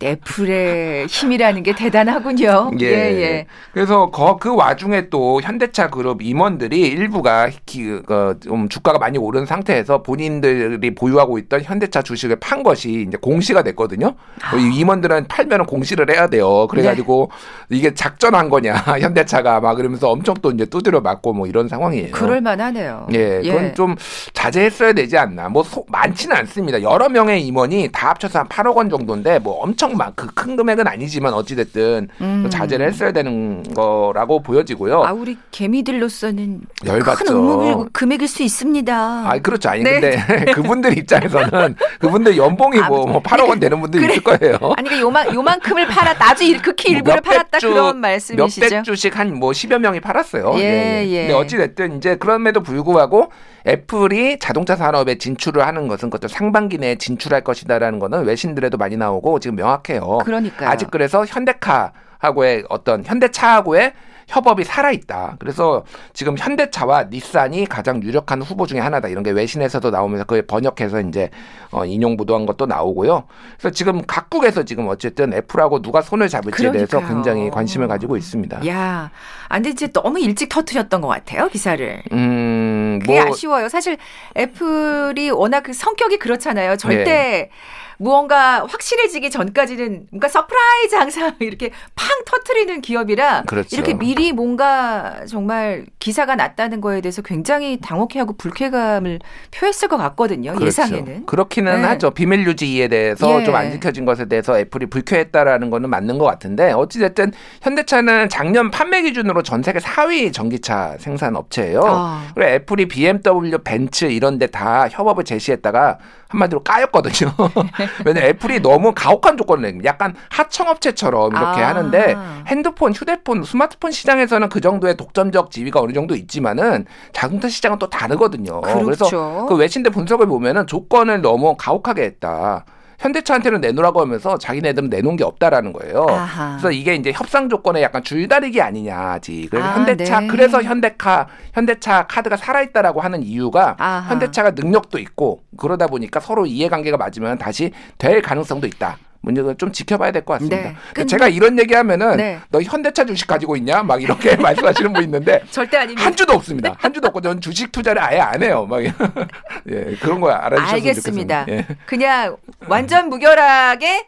애플의 0.00 1.06
힘이라는 1.06 1.64
게 1.64 1.74
대단하군요. 1.74 2.70
예, 2.80 2.86
예. 2.86 3.46
그래서 3.72 4.12
거, 4.12 4.36
그 4.36 4.54
와중에 4.54 5.08
또 5.10 5.40
현대차 5.42 5.90
그룹 5.90 6.22
임원들이 6.22 6.80
일부가 6.80 7.50
기, 7.66 8.00
어, 8.08 8.34
좀 8.40 8.68
주가가 8.68 9.00
많이 9.00 9.18
오른 9.18 9.44
상태에서 9.44 10.04
본인들이 10.04 10.94
보유하고 10.94 11.38
있던 11.38 11.62
현대차 11.62 12.02
주식을 12.02 12.36
판 12.36 12.62
것이 12.62 13.04
이제 13.08 13.16
공시가 13.20 13.64
됐거든요. 13.64 14.14
아. 14.40 14.56
이 14.56 14.78
임원들은 14.78 15.26
팔면은 15.26 15.66
공시를 15.66 16.10
해야 16.10 16.28
돼요. 16.28 16.68
그래가지고 16.68 17.30
네. 17.68 17.76
이게 17.76 17.92
작전한 17.94 18.48
거냐 18.48 18.74
현대차가 19.00 19.58
막 19.58 19.74
그러면서 19.74 20.10
엄청 20.10 20.36
또 20.40 20.52
이제 20.52 20.64
두드려 20.64 21.00
맞고 21.00 21.32
뭐 21.32 21.48
이런 21.48 21.66
상황이에요. 21.66 22.12
그럴 22.12 22.40
만하네요. 22.40 23.08
예, 23.14 23.40
그건 23.42 23.74
좀 23.74 23.96
자제했어야 24.32 24.91
되지 24.94 25.16
않나. 25.18 25.48
뭐 25.48 25.62
소, 25.62 25.84
많지는 25.88 26.36
않습니다. 26.36 26.80
여러 26.82 27.08
명의 27.08 27.42
임원이 27.46 27.90
다 27.92 28.10
합쳐서 28.10 28.40
한 28.40 28.48
8억 28.48 28.74
원 28.76 28.90
정도인데 28.90 29.38
뭐 29.38 29.62
엄청 29.62 29.96
막 29.96 30.14
그 30.16 30.28
큰 30.34 30.56
금액은 30.56 30.86
아니지만 30.86 31.32
어찌 31.34 31.54
됐든 31.56 32.08
음. 32.20 32.48
자제를 32.50 32.86
했어야 32.86 33.12
되는 33.12 33.62
거라고 33.74 34.42
보여지고요. 34.42 35.02
아, 35.04 35.12
우리 35.12 35.36
개미들로서는 35.50 36.60
열받죠. 36.86 37.24
큰 37.24 37.34
의무 37.34 37.88
금액일 37.92 38.28
수 38.28 38.42
있습니다. 38.42 38.94
아, 38.96 39.38
그렇죠. 39.42 39.68
아니 39.70 39.82
네. 39.82 40.00
근데 40.00 40.52
그분들 40.52 40.96
입장에서는 40.98 41.76
그분들 41.98 42.36
연봉이 42.36 42.78
아, 42.80 42.88
뭐, 42.88 43.06
뭐 43.06 43.22
8억 43.22 43.48
원 43.48 43.60
되는 43.60 43.80
분들 43.80 44.00
그래. 44.00 44.12
있을 44.14 44.22
거예요. 44.24 44.56
아니, 44.76 44.88
그러니까 44.88 45.00
요만, 45.00 45.34
요만큼을 45.34 45.86
팔았다. 45.88 46.30
아주 46.30 46.44
일- 46.44 46.62
극히 46.62 46.92
일부를 46.92 47.16
몇백 47.16 47.24
팔았다. 47.32 47.58
주, 47.58 47.70
그런 47.70 47.98
말씀이시죠. 47.98 48.60
몇백 48.66 48.84
주씩 48.84 49.18
한 49.18 49.32
뭐 49.32 49.50
10여 49.52 49.78
명이 49.78 50.00
팔았어요. 50.00 50.52
예, 50.56 51.04
예. 51.06 51.20
근데 51.22 51.32
어찌 51.34 51.56
됐든 51.56 51.96
이제 51.96 52.16
그럼에도 52.16 52.62
불구하고 52.62 53.30
애플이 53.66 54.38
자동차 54.38 54.76
산업에 54.76 55.16
진출을 55.18 55.66
하는 55.66 55.88
것은 55.88 56.10
그것도 56.10 56.28
상반기 56.28 56.78
내에 56.78 56.96
진출할 56.96 57.42
것이다라는 57.42 57.98
거는 57.98 58.24
외신들에도 58.24 58.76
많이 58.76 58.96
나오고 58.96 59.38
지금 59.40 59.56
명확해요. 59.56 60.18
그러니까요. 60.24 60.68
아직 60.68 60.90
그래서 60.90 61.24
현대카 61.24 61.92
하고의 62.18 62.64
어떤 62.68 63.04
현대차하고의 63.04 63.92
협업이 64.28 64.64
살아있다. 64.64 65.36
그래서 65.40 65.84
지금 66.12 66.36
현대차와 66.38 67.08
닛산이 67.10 67.66
가장 67.66 68.02
유력한 68.02 68.40
후보 68.40 68.66
중에 68.66 68.78
하나다. 68.78 69.08
이런 69.08 69.22
게 69.24 69.30
외신에서도 69.30 69.90
나오면서 69.90 70.24
그걸 70.24 70.42
번역해서 70.42 71.00
이제 71.00 71.28
어, 71.70 71.84
인용 71.84 72.16
보도한 72.16 72.46
것도 72.46 72.66
나오고요. 72.66 73.24
그래서 73.58 73.74
지금 73.74 74.00
각국에서 74.06 74.62
지금 74.62 74.86
어쨌든 74.88 75.34
애플하고 75.34 75.82
누가 75.82 76.00
손을 76.00 76.28
잡을지에 76.28 76.70
그러니까요. 76.70 76.86
대해서 76.86 77.12
굉장히 77.12 77.50
관심을 77.50 77.88
가지고 77.88 78.16
있습니다. 78.16 78.66
야, 78.68 79.10
안 79.48 79.62
돼, 79.62 79.70
이제 79.70 79.88
너무 79.88 80.18
일찍 80.20 80.48
터트렸던 80.48 81.00
것 81.00 81.08
같아요, 81.08 81.48
기사를. 81.48 82.02
음, 82.12 82.71
그게 83.02 83.20
뭐 83.20 83.30
아쉬워요. 83.30 83.68
사실 83.68 83.96
애플이 84.36 85.30
워낙 85.30 85.62
그 85.62 85.72
성격이 85.72 86.18
그렇잖아요. 86.18 86.76
절대 86.76 87.04
네. 87.04 87.50
무언가 87.98 88.64
확실해지기 88.66 89.30
전까지는 89.30 90.06
뭔가 90.10 90.28
surprise 90.28 90.94
항상 90.94 91.32
이렇게 91.40 91.70
팡 91.96 92.08
터트리는 92.24 92.80
기업이라 92.80 93.42
그렇죠. 93.46 93.74
이렇게 93.74 93.94
미리 93.94 94.32
뭔가 94.32 95.24
정말 95.28 95.86
기사가 95.98 96.36
났다는 96.36 96.80
거에 96.80 97.00
대해서 97.00 97.22
굉장히 97.22 97.78
당혹해하고 97.80 98.36
불쾌감을 98.36 99.18
표했을 99.50 99.88
것 99.88 99.96
같거든요. 99.96 100.52
그렇죠. 100.52 100.66
예상에는. 100.66 101.26
그렇기는 101.26 101.74
네. 101.82 101.88
하죠. 101.88 102.10
비밀 102.12 102.46
유지에 102.46 102.86
대해서 102.88 103.40
예. 103.40 103.44
좀 103.44 103.61
안 103.61 103.72
지켜진 103.72 104.04
것에 104.04 104.26
대해서 104.26 104.56
애플이 104.58 104.86
불쾌했다라는 104.86 105.70
거는 105.70 105.90
맞는 105.90 106.18
것 106.18 106.24
같은데 106.24 106.70
어찌 106.72 107.00
됐든 107.00 107.32
현대차는 107.62 108.28
작년 108.28 108.70
판매 108.70 109.02
기준으로 109.02 109.42
전 109.42 109.62
세계 109.62 109.80
4위 109.80 110.32
전기차 110.32 110.96
생산 111.00 111.34
업체예요. 111.36 111.82
아. 111.84 112.28
그리고 112.34 112.48
애플이 112.50 112.86
BMW, 112.86 113.58
벤츠 113.64 114.04
이런 114.04 114.38
데 114.38 114.52
다 114.52 114.86
협업을 114.90 115.24
제시했다가 115.24 115.98
한마디로 116.28 116.62
까였거든요. 116.62 117.32
왜냐면 118.04 118.30
애플이 118.30 118.60
너무 118.60 118.92
가혹한 118.94 119.36
조건을 119.36 119.62
내립니다. 119.62 119.88
약간 119.88 120.14
하청업체처럼 120.30 121.32
이렇게 121.32 121.60
아. 121.60 121.68
하는데 121.68 122.16
핸드폰, 122.46 122.92
휴대폰, 122.92 123.44
스마트폰 123.44 123.90
시장에서는 123.90 124.48
그 124.48 124.60
정도의 124.60 124.96
독점적 124.96 125.50
지위가 125.50 125.80
어느 125.80 125.92
정도 125.92 126.14
있지만은 126.14 126.86
자동차 127.12 127.48
시장은 127.48 127.78
또 127.78 127.88
다르거든요. 127.88 128.60
그렇죠. 128.60 128.84
그래서 128.84 129.46
그 129.46 129.54
외신대 129.56 129.90
분석을 129.90 130.26
보면은 130.26 130.66
조건을 130.66 131.22
너무 131.22 131.56
가혹하게 131.56 132.02
했다. 132.02 132.64
현대차한테는 133.02 133.60
내놓으라고 133.60 134.00
하면서 134.00 134.38
자기네들은 134.38 134.88
내놓은 134.88 135.16
게 135.16 135.24
없다라는 135.24 135.72
거예요. 135.72 136.06
아하. 136.08 136.52
그래서 136.52 136.70
이게 136.70 136.94
이제 136.94 137.12
협상 137.12 137.48
조건에 137.48 137.82
약간 137.82 138.02
줄다리기 138.04 138.62
아니냐지. 138.62 139.48
그래서 139.50 139.66
아, 139.66 139.72
현대차 139.74 140.20
네. 140.20 140.26
그래서 140.28 140.62
현대카 140.62 141.26
현대차 141.52 142.06
카드가 142.06 142.36
살아있다라고 142.36 143.00
하는 143.00 143.22
이유가 143.22 143.74
아하. 143.78 144.10
현대차가 144.10 144.52
능력도 144.52 144.98
있고 145.00 145.42
그러다 145.56 145.88
보니까 145.88 146.20
서로 146.20 146.46
이해관계가 146.46 146.96
맞으면 146.96 147.38
다시 147.38 147.72
될 147.98 148.22
가능성도 148.22 148.68
있다. 148.68 148.96
문제는 149.22 149.56
좀 149.56 149.72
지켜봐야 149.72 150.10
될 150.12 150.24
것 150.24 150.34
같습니다. 150.34 150.56
네. 150.56 150.62
그러니까 150.62 150.92
근데- 150.92 151.08
제가 151.08 151.28
이런 151.28 151.58
얘기하면은 151.58 152.16
네. 152.16 152.38
너 152.50 152.60
현대차 152.60 153.04
주식 153.04 153.26
가지고 153.26 153.56
있냐? 153.56 153.82
막 153.82 154.02
이렇게 154.02 154.36
말씀하시는 154.36 154.92
분 154.92 155.02
있는데 155.04 155.42
절대 155.50 155.78
아닙니다. 155.78 156.04
한 156.04 156.14
주도 156.14 156.32
없습니다. 156.34 156.74
한 156.78 156.92
주도 156.92 157.08
없고 157.08 157.20
저는 157.20 157.40
주식 157.40 157.70
투자를 157.72 158.02
아예 158.02 158.18
안 158.18 158.42
해요. 158.42 158.66
막 158.68 158.82
예, 159.70 159.96
그런 160.00 160.20
거 160.20 160.30
알아주셨으면 160.30 160.74
알겠습니다. 160.74 161.46
예. 161.48 161.66
그냥 161.86 162.36
완전 162.68 163.08
무결하게 163.08 164.06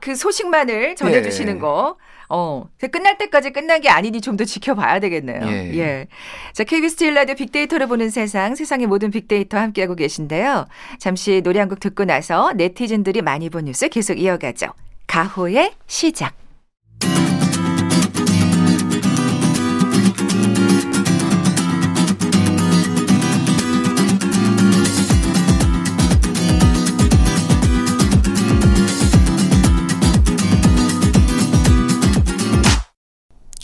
그 0.00 0.14
소식만을 0.14 0.96
전해주시는 0.96 1.56
예. 1.56 1.58
거. 1.58 1.96
어, 2.28 2.68
끝날 2.90 3.18
때까지 3.18 3.50
끝난 3.52 3.80
게 3.80 3.88
아니니 3.88 4.20
좀 4.20 4.36
더 4.36 4.44
지켜봐야 4.44 4.98
되겠네요. 5.00 5.40
예. 5.46 5.74
예. 5.78 6.06
자, 6.52 6.64
KBS 6.64 6.96
제일 6.96 7.14
라디오 7.14 7.34
빅데이터를 7.36 7.86
보는 7.86 8.10
세상, 8.10 8.54
세상의 8.54 8.86
모든 8.86 9.10
빅데이터 9.10 9.58
함께하고 9.58 9.94
계신데요. 9.94 10.66
잠시 10.98 11.40
노래 11.42 11.60
한 11.60 11.68
곡 11.68 11.80
듣고 11.80 12.04
나서 12.04 12.52
네티즌들이 12.54 13.22
많이 13.22 13.48
본 13.50 13.64
뉴스 13.66 13.88
계속 13.88 14.18
이어가죠. 14.18 14.66
가호의 15.06 15.72
시작. 15.86 16.34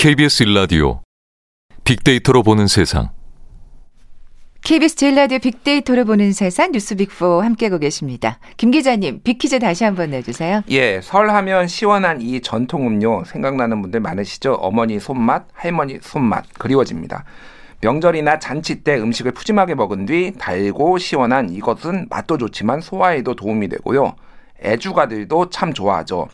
KBS 0.00 0.44
일라디오 0.44 1.02
빅데이터로 1.84 2.42
보는 2.42 2.68
세상 2.68 3.10
KBS 4.62 4.96
제일 4.96 5.14
라디오 5.14 5.38
빅데이터를 5.38 6.06
보는 6.06 6.32
세상 6.32 6.72
뉴스 6.72 6.96
빅4 6.96 7.40
함께하고 7.42 7.78
계십니다. 7.78 8.38
김 8.56 8.70
기자님, 8.70 9.20
빅퀴즈 9.22 9.58
다시 9.58 9.84
한번 9.84 10.08
내주세요. 10.08 10.62
예, 10.70 11.02
설하면 11.02 11.68
시원한 11.68 12.22
이 12.22 12.40
전통 12.40 12.86
음료 12.86 13.24
생각나는 13.24 13.82
분들 13.82 14.00
많으시죠? 14.00 14.54
어머니 14.54 14.98
손맛, 14.98 15.48
할머니 15.52 15.98
손맛 16.00 16.46
그리워집니다. 16.54 17.26
명절이나 17.82 18.38
잔치 18.38 18.82
때 18.82 18.98
음식을 18.98 19.32
푸짐하게 19.32 19.74
먹은 19.74 20.06
뒤 20.06 20.32
달고 20.38 20.96
시원한 20.96 21.50
이것은 21.50 22.06
맛도 22.08 22.38
좋지만 22.38 22.80
소화에도 22.80 23.36
도움이 23.36 23.68
되고요. 23.68 24.14
애주가들도 24.62 25.50
참 25.50 25.72
좋아하죠. 25.72 26.28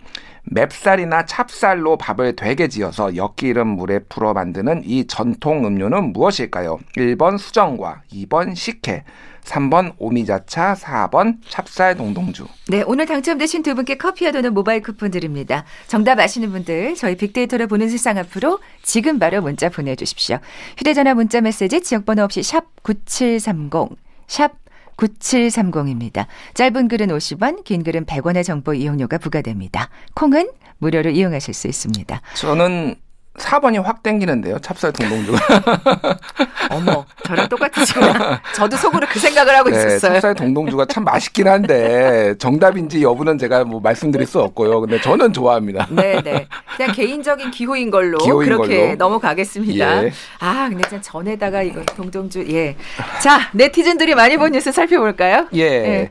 맵쌀이나 0.48 1.26
찹쌀로 1.26 1.96
밥을 1.96 2.36
되게 2.36 2.68
지어서 2.68 3.16
엿기름 3.16 3.66
물에 3.66 4.00
풀어 4.08 4.32
만드는 4.32 4.82
이 4.84 5.06
전통 5.06 5.66
음료는 5.66 6.12
무엇일까요? 6.12 6.78
1번 6.96 7.36
수정과, 7.36 8.02
2번 8.12 8.54
식혜, 8.54 9.02
3번 9.42 9.94
오미자차, 9.98 10.74
4번 10.74 11.38
찹쌀 11.48 11.96
동동주. 11.96 12.46
네, 12.68 12.82
오늘 12.86 13.06
당첨되신 13.06 13.62
두 13.62 13.74
분께 13.74 13.96
커피와 13.96 14.32
도는 14.32 14.54
모바일 14.54 14.82
쿠폰 14.82 15.10
드립니다. 15.10 15.64
정답 15.86 16.18
아시는 16.18 16.50
분들 16.50 16.94
저희 16.94 17.16
빅데이터를 17.16 17.66
보는 17.66 17.88
세상 17.88 18.18
앞으로 18.18 18.58
지금 18.82 19.18
바로 19.18 19.40
문자 19.40 19.68
보내주십시오. 19.68 20.38
휴대전화 20.78 21.14
문자 21.14 21.40
메시지 21.40 21.80
지역번호 21.80 22.22
없이 22.24 22.42
샵 22.42 22.64
9730, 22.82 23.96
샵 24.26 24.52
9730입니다. 24.96 26.26
짧은 26.54 26.88
글은 26.88 27.09
50원, 27.09 27.64
긴 27.64 27.82
글은 27.82 28.06
100원의 28.06 28.44
정보 28.44 28.74
이용료가 28.74 29.18
부과됩니다. 29.18 29.90
콩은 30.14 30.50
무료로 30.78 31.11
이용하실 31.11 31.54
수 31.54 31.68
있습니다. 31.68 32.20
저는 32.35 32.96
4번이 33.38 33.83
확 33.83 34.03
땡기는데요. 34.03 34.59
찹쌀 34.61 34.92
동동주가. 34.92 35.38
어머, 36.70 37.05
저랑 37.25 37.49
똑같으시구나. 37.49 38.40
저도 38.55 38.77
속으로 38.77 39.07
그 39.11 39.18
생각을 39.18 39.57
하고 39.57 39.70
네, 39.70 39.77
있었어요. 39.77 40.14
찹쌀 40.14 40.35
동동주가 40.35 40.87
참 40.87 41.05
맛있긴 41.05 41.49
한데 41.49 42.35
정답인지 42.38 43.03
여부는 43.03 43.38
제가 43.38 43.64
뭐 43.64 43.81
말씀드릴 43.81 44.27
수 44.27 44.40
없고요. 44.40 44.81
근데 44.81 45.01
저는 45.01 45.33
좋아합니다. 45.33 45.87
네, 45.90 46.20
네. 46.22 46.46
그냥 46.77 46.92
개인적인 46.94 47.51
기호인 47.51 47.90
걸로 47.90 48.18
기호인 48.18 48.49
그렇게 48.49 48.81
걸로. 48.87 48.94
넘어가겠습니다. 48.96 50.05
예. 50.05 50.12
아, 50.40 50.68
근데 50.68 50.88
진짜 50.88 51.01
전에다가 51.03 51.62
이거 51.62 51.83
동동주 51.85 52.44
예. 52.51 52.77
자, 53.22 53.51
네티즌들이 53.53 54.14
많이 54.14 54.37
본 54.37 54.53
뉴스 54.53 54.72
살펴볼까요? 54.72 55.46
예. 55.53 55.68
네. 55.68 56.11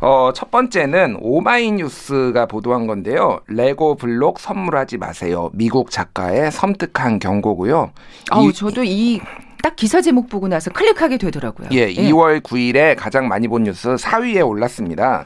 어, 0.00 0.32
첫 0.34 0.50
번째는 0.50 1.16
오마이뉴스가 1.20 2.46
보도한 2.46 2.86
건데요. 2.86 3.40
레고 3.46 3.94
블록 3.96 4.38
선물하지 4.40 4.98
마세요. 4.98 5.50
미국 5.54 5.90
작가의 5.90 6.50
섬뜩한 6.54 7.18
경고고요. 7.18 7.90
아우, 8.30 8.48
이- 8.48 8.52
저도 8.52 8.82
이 8.84 9.20
딱 9.62 9.76
기사 9.76 10.02
제목 10.02 10.28
보고 10.28 10.46
나서 10.46 10.70
클릭하게 10.70 11.16
되더라고요. 11.16 11.68
예, 11.72 11.86
2월 11.90 12.42
9일에 12.42 12.94
가장 12.98 13.28
많이 13.28 13.48
본 13.48 13.62
뉴스 13.62 13.94
4위에 13.94 14.46
올랐습니다. 14.46 15.24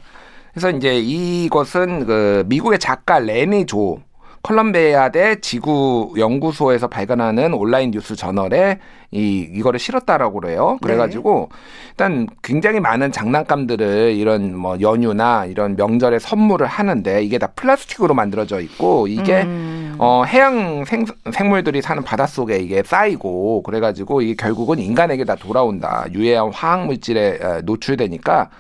그래서 0.52 0.70
이제 0.70 0.96
이것은 0.96 2.06
그 2.06 2.44
미국의 2.46 2.78
작가 2.78 3.18
레니 3.18 3.66
조 3.66 3.98
컬럼비아대 4.42 5.40
지구 5.40 6.14
연구소에서 6.16 6.88
발간하는 6.88 7.55
온라인 7.55 7.90
뉴스 7.90 8.16
저널에 8.16 8.79
이 9.11 9.48
이거를 9.53 9.79
실었다라고 9.79 10.40
그래요. 10.40 10.79
그래가지고 10.83 11.48
일단 11.90 12.27
굉장히 12.42 12.79
많은 12.79 13.11
장난감들을 13.11 14.14
이런 14.14 14.57
뭐 14.57 14.77
연휴나 14.81 15.46
이런 15.46 15.77
명절에 15.77 16.18
선물을 16.18 16.66
하는데 16.66 17.22
이게 17.22 17.38
다 17.38 17.48
플라스틱으로 17.57 18.14
만들어져 18.14 18.61
있고 18.61 19.07
이게 19.09 19.42
음. 19.42 19.96
어, 19.98 20.24
해양 20.27 20.85
생, 20.85 21.07
생물들이 21.33 21.81
사는 21.83 22.03
바닷속에 22.03 22.59
이게 22.59 22.83
쌓이고 22.83 23.62
그래가지고 23.62 24.22
이게 24.22 24.35
결국은 24.35 24.79
인간에게 24.79 25.24
다 25.24 25.35
돌아온다. 25.35 26.05
유해한 26.12 26.53
화학 26.53 26.87
물질에 26.87 27.38
에, 27.40 27.61
노출되니까 27.64 28.51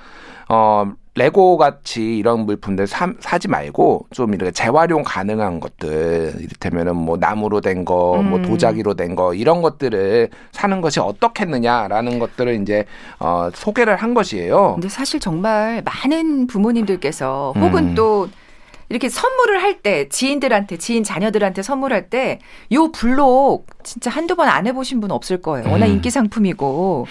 어, 0.48 0.92
레고 1.18 1.56
같이 1.58 2.16
이런 2.16 2.46
물품들 2.46 2.86
사, 2.86 3.12
사지 3.18 3.48
말고 3.48 4.06
좀 4.12 4.34
이렇게 4.34 4.52
재활용 4.52 5.02
가능한 5.02 5.58
것들 5.58 6.34
이를테면은 6.38 6.94
뭐 6.96 7.16
나무로 7.16 7.60
된 7.60 7.84
거, 7.84 8.22
뭐 8.22 8.38
음. 8.38 8.42
도자기로 8.42 8.94
된 8.94 9.16
거 9.16 9.34
이런 9.34 9.62
것들을 9.62 10.28
사는 10.52 10.80
것이 10.80 11.00
어떻겠느냐라는 11.00 12.18
것들을 12.20 12.62
이제 12.62 12.84
어, 13.18 13.50
소개를 13.52 13.96
한 13.96 14.14
것이에요. 14.14 14.74
근데 14.74 14.88
사실 14.88 15.18
정말 15.18 15.82
많은 15.84 16.46
부모님들께서 16.46 17.52
혹은 17.56 17.88
음. 17.88 17.94
또 17.94 18.28
이렇게 18.90 19.08
선물을 19.08 19.60
할 19.62 19.82
때 19.82 20.08
지인들한테 20.08 20.76
지인 20.78 21.02
자녀들한테 21.04 21.62
선물할 21.62 22.10
때 22.10 22.38
요 22.72 22.92
블록 22.92 23.66
진짜 23.82 24.10
한두 24.10 24.36
번 24.36 24.48
안 24.48 24.66
해보신 24.66 25.00
분 25.00 25.10
없을 25.10 25.42
거예요. 25.42 25.68
워낙 25.70 25.86
음. 25.86 25.92
인기 25.94 26.10
상품이고 26.10 27.06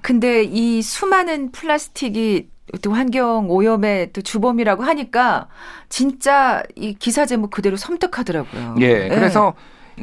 근데 0.00 0.42
이 0.42 0.80
수많은 0.82 1.52
플라스틱이 1.52 2.51
또 2.80 2.92
환경 2.92 3.50
오염의 3.50 4.12
또 4.12 4.22
주범이라고 4.22 4.82
하니까 4.84 5.48
진짜 5.88 6.62
이 6.76 6.94
기사 6.94 7.26
제목 7.26 7.50
그대로 7.50 7.76
섬뜩하더라고요. 7.76 8.76
예, 8.80 9.08
네. 9.08 9.14
그래서 9.14 9.54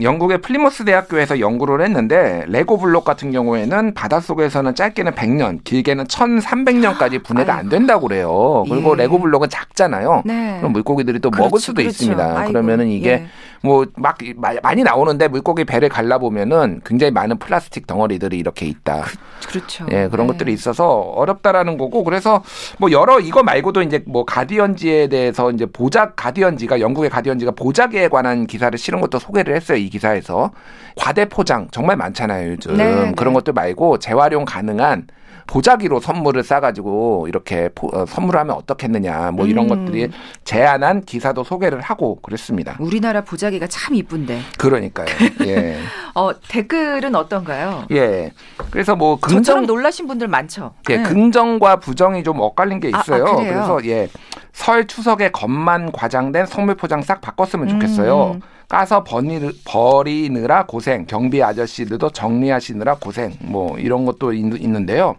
영국의 0.01 0.39
플리머스 0.39 0.85
대학교에서 0.85 1.39
연구를 1.39 1.83
했는데 1.83 2.43
레고 2.47 2.77
블록 2.77 3.03
같은 3.03 3.31
경우에는 3.31 3.93
바닷속에서는 3.93 4.75
짧게는 4.75 5.13
100년, 5.13 5.63
길게는 5.63 6.05
1300년까지 6.05 7.23
분해가 7.23 7.55
안 7.55 7.69
된다고 7.69 8.07
그래요. 8.07 8.63
그리고 8.69 8.93
예. 8.93 9.03
레고 9.03 9.19
블록은 9.19 9.49
작잖아요. 9.49 10.23
네. 10.25 10.57
그럼 10.59 10.73
물고기들이 10.73 11.19
또 11.19 11.31
그렇죠, 11.31 11.45
먹을 11.45 11.59
수도 11.59 11.75
그렇죠. 11.75 11.89
있습니다. 11.89 12.37
아이고, 12.37 12.51
그러면은 12.51 12.87
이게 12.87 13.09
예. 13.09 13.27
뭐막 13.61 14.17
많이 14.61 14.83
나오는데 14.83 15.27
물고기 15.27 15.65
배를 15.65 15.89
갈라 15.89 16.17
보면은 16.17 16.81
굉장히 16.85 17.11
많은 17.11 17.39
플라스틱 17.39 17.87
덩어리들이 17.87 18.37
이렇게 18.37 18.65
있다. 18.65 19.03
그 19.47 19.57
렇죠. 19.57 19.85
예, 19.91 20.07
그런 20.09 20.27
네. 20.27 20.33
것들이 20.33 20.53
있어서 20.53 20.87
어렵다라는 20.87 21.77
거고 21.77 22.03
그래서 22.03 22.43
뭐 22.77 22.91
여러 22.91 23.19
이거 23.19 23.43
말고도 23.43 23.81
이제 23.81 24.03
뭐 24.05 24.23
가디언지에 24.23 25.07
대해서 25.07 25.51
이제 25.51 25.65
보작 25.65 26.15
가디언지가 26.15 26.79
영국의 26.79 27.09
가디언지가 27.09 27.51
보자기에 27.51 28.07
관한 28.07 28.47
기사를 28.47 28.77
실은 28.77 29.01
것도 29.01 29.19
소개를 29.19 29.55
했어요 29.55 29.77
이 29.79 29.89
기사에서 29.89 30.51
과대 30.95 31.25
포장 31.25 31.67
정말 31.71 31.97
많잖아요 31.97 32.51
요즘 32.51 32.77
네, 32.77 33.11
그런 33.15 33.33
네. 33.33 33.37
것들 33.39 33.53
말고 33.53 33.99
재활용 33.99 34.45
가능한 34.45 35.07
보자기로 35.47 35.99
선물을 35.99 36.43
싸가지고 36.43 37.25
이렇게 37.27 37.69
포- 37.73 37.87
어, 37.91 38.05
선물하면 38.05 38.55
어떻겠느냐 38.55 39.31
뭐 39.31 39.47
이런 39.47 39.65
음. 39.65 39.69
것들이 39.85 40.11
제안한 40.43 41.05
기사도 41.05 41.43
소개를 41.43 41.81
하고 41.81 42.19
그랬습니다. 42.21 42.75
우리나라 42.79 43.21
보자기가 43.21 43.65
참 43.65 43.95
이쁜데. 43.95 44.41
그러니까요. 44.59 45.07
예. 45.47 45.79
어, 46.13 46.39
댓글은 46.39 47.15
어떤가요? 47.15 47.85
예. 47.89 48.31
그래서 48.69 48.95
뭐 48.95 49.17
저처럼 49.19 49.41
긍정 49.41 49.65
놀라신 49.65 50.05
분들 50.05 50.27
많죠. 50.27 50.75
예, 50.91 50.97
네. 50.97 51.03
긍정과 51.03 51.77
부정이 51.77 52.23
좀 52.23 52.39
엇갈린 52.39 52.79
게 52.79 52.91
아, 52.93 52.97
아, 52.97 53.01
있어요. 53.01 53.25
그래요? 53.37 53.53
그래서 53.53 53.79
예. 53.85 54.07
설 54.53 54.85
추석에 54.85 55.31
겉만 55.31 55.91
과장된 55.93 56.45
선물 56.45 56.75
포장 56.75 57.01
싹 57.01 57.21
바꿨으면 57.21 57.69
좋겠어요. 57.69 58.33
음. 58.35 58.41
까서 58.69 59.03
버니, 59.03 59.39
버리느라 59.65 60.67
고생, 60.67 61.07
경비 61.07 61.41
아저씨들도 61.41 62.11
정리하시느라 62.11 62.97
고생, 62.99 63.33
뭐 63.39 63.77
이런 63.79 64.05
것도 64.05 64.31
있, 64.31 64.61
있는데요. 64.61 65.15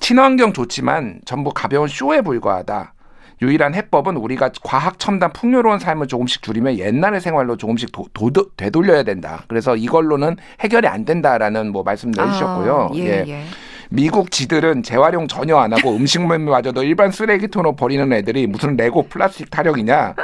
친환경 0.00 0.54
좋지만 0.54 1.20
전부 1.26 1.52
가벼운 1.52 1.86
쇼에 1.86 2.22
불과하다. 2.22 2.94
유일한 3.42 3.74
해법은 3.74 4.16
우리가 4.16 4.50
과학 4.64 4.98
첨단 4.98 5.32
풍요로운 5.32 5.78
삶을 5.78 6.08
조금씩 6.08 6.42
줄이면 6.42 6.78
옛날의 6.78 7.20
생활로 7.20 7.56
조금씩 7.58 7.92
도, 7.92 8.06
도, 8.14 8.50
되돌려야 8.56 9.02
된다. 9.02 9.44
그래서 9.48 9.76
이걸로는 9.76 10.36
해결이 10.60 10.88
안 10.88 11.04
된다라는 11.04 11.70
뭐 11.70 11.82
말씀도 11.82 12.26
해주셨고요. 12.26 12.88
아, 12.90 12.96
예, 12.96 13.24
예. 13.28 13.42
미국 13.90 14.30
지들은 14.30 14.82
재활용 14.82 15.28
전혀 15.28 15.56
안 15.56 15.72
하고 15.72 15.94
음식물마저도 15.94 16.82
일반 16.82 17.10
쓰레기통으로 17.10 17.76
버리는 17.76 18.10
애들이 18.12 18.46
무슨 18.46 18.76
레고 18.76 19.04
플라스틱 19.08 19.50
타령이냐. 19.50 20.14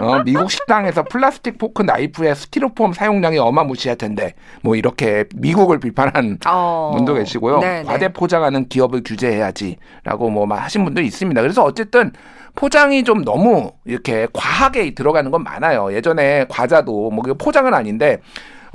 어, 0.00 0.22
미국 0.24 0.50
식당에서 0.50 1.04
플라스틱 1.04 1.58
포크 1.58 1.82
나이프의 1.82 2.34
스티로폼 2.34 2.92
사용량이 2.92 3.38
어마무시할 3.38 3.96
텐데 3.96 4.34
뭐 4.62 4.76
이렇게 4.76 5.24
미국을 5.34 5.80
비판한 5.80 6.38
어. 6.46 6.92
분도 6.96 7.14
계시고요. 7.14 7.58
네, 7.58 7.80
네. 7.80 7.82
과대 7.84 8.12
포장하는 8.12 8.68
기업을 8.68 9.02
규제해야지라고 9.04 10.30
뭐 10.30 10.46
하신 10.46 10.84
분도 10.84 11.00
있습니다. 11.00 11.40
그래서 11.40 11.64
어쨌든 11.64 12.12
포장이 12.54 13.04
좀 13.04 13.24
너무 13.24 13.72
이렇게 13.84 14.26
과하게 14.32 14.94
들어가는 14.94 15.30
건 15.30 15.42
많아요. 15.42 15.92
예전에 15.92 16.46
과자도 16.48 17.10
뭐 17.10 17.22
포장은 17.38 17.74
아닌데 17.74 18.20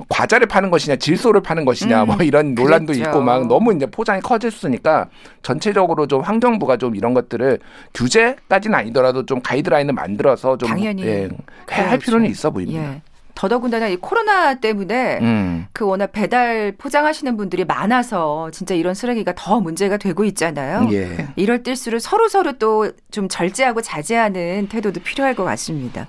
과자를 0.09 0.47
파는 0.47 0.71
것이냐 0.71 0.97
질소를 0.97 1.41
파는 1.41 1.63
것이냐 1.65 2.03
음, 2.03 2.07
뭐 2.07 2.15
이런 2.17 2.53
논란도 2.53 2.93
그랬죠. 2.93 3.09
있고 3.09 3.21
막 3.21 3.47
너무 3.47 3.73
이제 3.73 3.85
포장이 3.85 4.21
커졌으니까 4.21 5.07
전체적으로 5.41 6.05
좀 6.07 6.21
환경부가 6.21 6.77
좀 6.77 6.95
이런 6.95 7.13
것들을 7.13 7.59
규제까지는 7.93 8.77
아니더라도 8.77 9.25
좀 9.25 9.41
가이드라인을 9.41 9.93
만들어서 9.93 10.57
좀 10.57 10.69
당연히 10.69 11.03
예, 11.05 11.21
할 11.21 11.29
그래야죠. 11.65 11.99
필요는 11.99 12.29
있어 12.29 12.49
보입니다. 12.51 12.81
예. 12.95 13.01
더더군다나 13.45 13.87
이 13.87 13.95
코로나 13.95 14.55
때문에 14.55 15.19
음. 15.21 15.67
그 15.71 15.85
워낙 15.85 16.11
배달 16.11 16.73
포장하시는 16.77 17.37
분들이 17.37 17.63
많아서 17.65 18.49
진짜 18.51 18.73
이런 18.75 18.93
쓰레기가 18.93 19.33
더 19.35 19.59
문제가 19.59 19.97
되고 19.97 20.23
있잖아요. 20.25 20.87
예. 20.91 21.27
이럴 21.35 21.63
때일수록 21.63 21.99
서로 22.01 22.27
서로 22.27 22.53
또 22.57 22.85
좀 23.15 23.29
절제하고 23.29 23.81
자제하는 23.81 24.67
태도도 24.67 24.99
필요할 24.99 25.35
것 25.35 25.45
같습니다. 25.45 26.05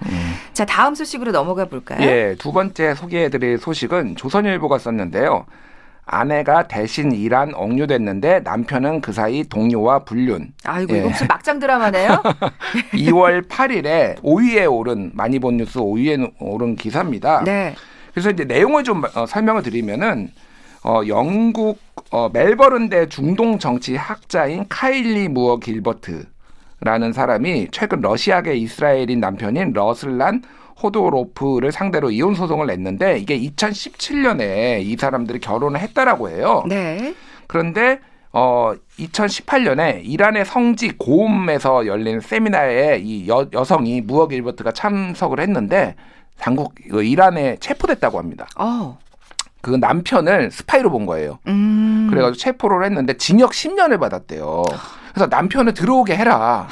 자 0.53 0.65
다음 0.65 0.97
소식으로 0.97 1.31
넘어가 1.31 1.67
볼까요? 1.67 2.01
음. 2.01 2.03
예, 2.03 2.35
두 2.37 2.53
번째 2.53 2.97
소개해드릴 2.97 3.59
소식은 3.59 4.17
조선일보가 4.17 4.79
썼는데요. 4.79 5.47
아내가 6.07 6.69
대신 6.69 7.11
일한 7.11 7.53
억류됐는데 7.53 8.41
남편은 8.41 9.01
그 9.01 9.13
사이 9.13 9.43
동료와 9.43 10.01
불륜. 10.05 10.53
아이고 10.65 10.95
예. 10.95 10.99
이거 11.01 11.09
무슨 11.09 11.27
막장 11.27 11.59
드라마네요? 11.59 12.23
2월 12.95 13.49
8일에 13.49 14.23
5위에 14.23 14.73
오른 14.73 15.11
많이 15.15 15.41
본 15.41 15.57
뉴스 15.57 15.81
5위에 15.81 16.33
오른 16.39 16.77
기사입니다. 16.77 17.43
네. 17.45 17.75
그래서 18.13 18.31
이제 18.31 18.45
내용을 18.45 18.85
좀 18.85 19.03
어, 19.15 19.27
설명을 19.27 19.63
드리면은 19.65 20.31
어, 20.85 21.01
영국 21.09 21.81
어, 22.13 22.29
멜버른대 22.33 23.09
중동 23.09 23.59
정치 23.59 23.97
학자인 23.97 24.65
카일리 24.69 25.29
무어 25.29 25.59
길버트라는 25.59 27.13
사람이 27.13 27.69
최근 27.73 28.01
러시아계 28.01 28.55
이스라엘인 28.55 29.19
남편인 29.19 29.73
러슬란 29.73 30.43
호도로프를 30.83 31.73
상대로 31.73 32.11
이혼 32.11 32.35
소송을 32.35 32.67
냈는데 32.67 33.19
이게 33.19 33.39
2017년에 33.39 34.83
이 34.85 34.97
사람들이 34.99 35.41
결혼을 35.41 35.81
했다라고 35.81 36.31
해요. 36.31 36.65
네. 36.67 37.15
그런데 37.47 38.01
어 38.33 38.75
2018년에 38.99 40.03
이란의 40.05 40.45
성지 40.45 40.91
고움에서 40.97 41.87
열린 41.87 42.21
세미나에 42.21 42.99
이 43.03 43.29
여, 43.29 43.49
여성이 43.53 44.03
무어 44.03 44.29
길버트가 44.29 44.73
참석을 44.73 45.41
했는데 45.41 45.95
당국 46.39 46.75
그 46.91 47.03
이란에 47.03 47.57
체포됐다고 47.61 48.19
합니다. 48.19 48.47
어. 48.57 48.99
그 49.63 49.71
남편을 49.71 50.51
스파이로 50.51 50.91
본 50.91 51.07
거예요. 51.07 51.39
음. 51.49 52.07
그래가지고 52.11 52.37
체포를 52.37 52.85
했는데 52.85 53.17
징역 53.17 53.53
10년을 53.53 53.99
받았대요. 53.99 54.63
그래서 55.13 55.27
남편을 55.29 55.75
들어오게 55.75 56.15
해라. 56.15 56.69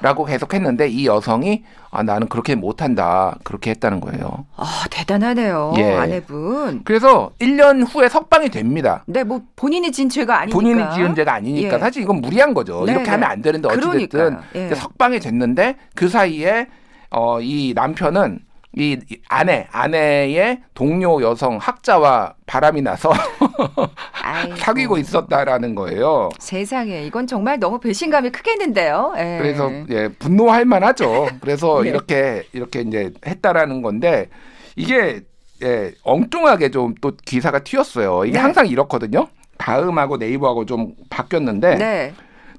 라고 0.00 0.24
계속 0.24 0.54
했는데 0.54 0.88
이 0.88 1.06
여성이 1.06 1.64
아 1.90 2.02
나는 2.02 2.28
그렇게 2.28 2.54
못한다 2.54 3.36
그렇게 3.42 3.70
했다는 3.70 4.00
거예요. 4.00 4.44
아 4.56 4.84
대단하네요 4.90 5.74
예. 5.78 5.96
아내분. 5.96 6.82
그래서 6.84 7.30
1년 7.40 7.84
후에 7.88 8.08
석방이 8.08 8.48
됩니다. 8.50 9.02
네, 9.06 9.24
뭐 9.24 9.42
본인이 9.56 9.90
진 9.90 10.08
죄가 10.08 10.40
아니니까. 10.42 10.56
본인이 10.56 10.94
지은 10.94 11.14
죄가 11.14 11.34
아니니까 11.34 11.74
예. 11.76 11.78
사실 11.78 12.02
이건 12.02 12.20
무리한 12.20 12.54
거죠. 12.54 12.84
네, 12.84 12.92
이렇게 12.92 13.06
네. 13.06 13.10
하면 13.12 13.30
안 13.30 13.42
되는데 13.42 13.68
어찌됐든. 13.68 14.36
예. 14.54 14.74
석방이 14.74 15.18
됐는데 15.18 15.76
그 15.94 16.08
사이에 16.08 16.68
어, 17.10 17.40
이 17.40 17.72
남편은 17.74 18.40
이 18.78 18.96
아내 19.28 19.66
아내의 19.72 20.60
동료 20.74 21.20
여성 21.20 21.56
학자와 21.58 22.34
바람이 22.46 22.80
나서. 22.82 23.10
사귀고 24.58 24.98
있었다라는 24.98 25.74
거예요. 25.74 26.28
세상에 26.38 27.02
이건 27.04 27.26
정말 27.26 27.58
너무 27.58 27.80
배신감이 27.80 28.30
크겠는데요. 28.30 29.14
예. 29.18 29.38
그래서 29.40 29.70
예, 29.90 30.08
분노할 30.08 30.64
만하죠. 30.64 31.28
그래서 31.40 31.80
네. 31.82 31.88
이렇게 31.88 32.44
이렇게 32.52 32.80
이제 32.82 33.10
했다라는 33.26 33.82
건데 33.82 34.28
이게 34.76 35.22
예, 35.64 35.92
엉뚱하게 36.04 36.70
좀 36.70 36.94
또 37.00 37.12
기사가 37.24 37.64
튀었어요. 37.64 38.24
이게 38.26 38.34
네. 38.34 38.38
항상 38.38 38.66
이렇거든요. 38.68 39.26
다음하고 39.56 40.18
네이버하고 40.18 40.66
좀 40.66 40.94
바뀌었는데 41.10 41.74
네. 41.76 42.14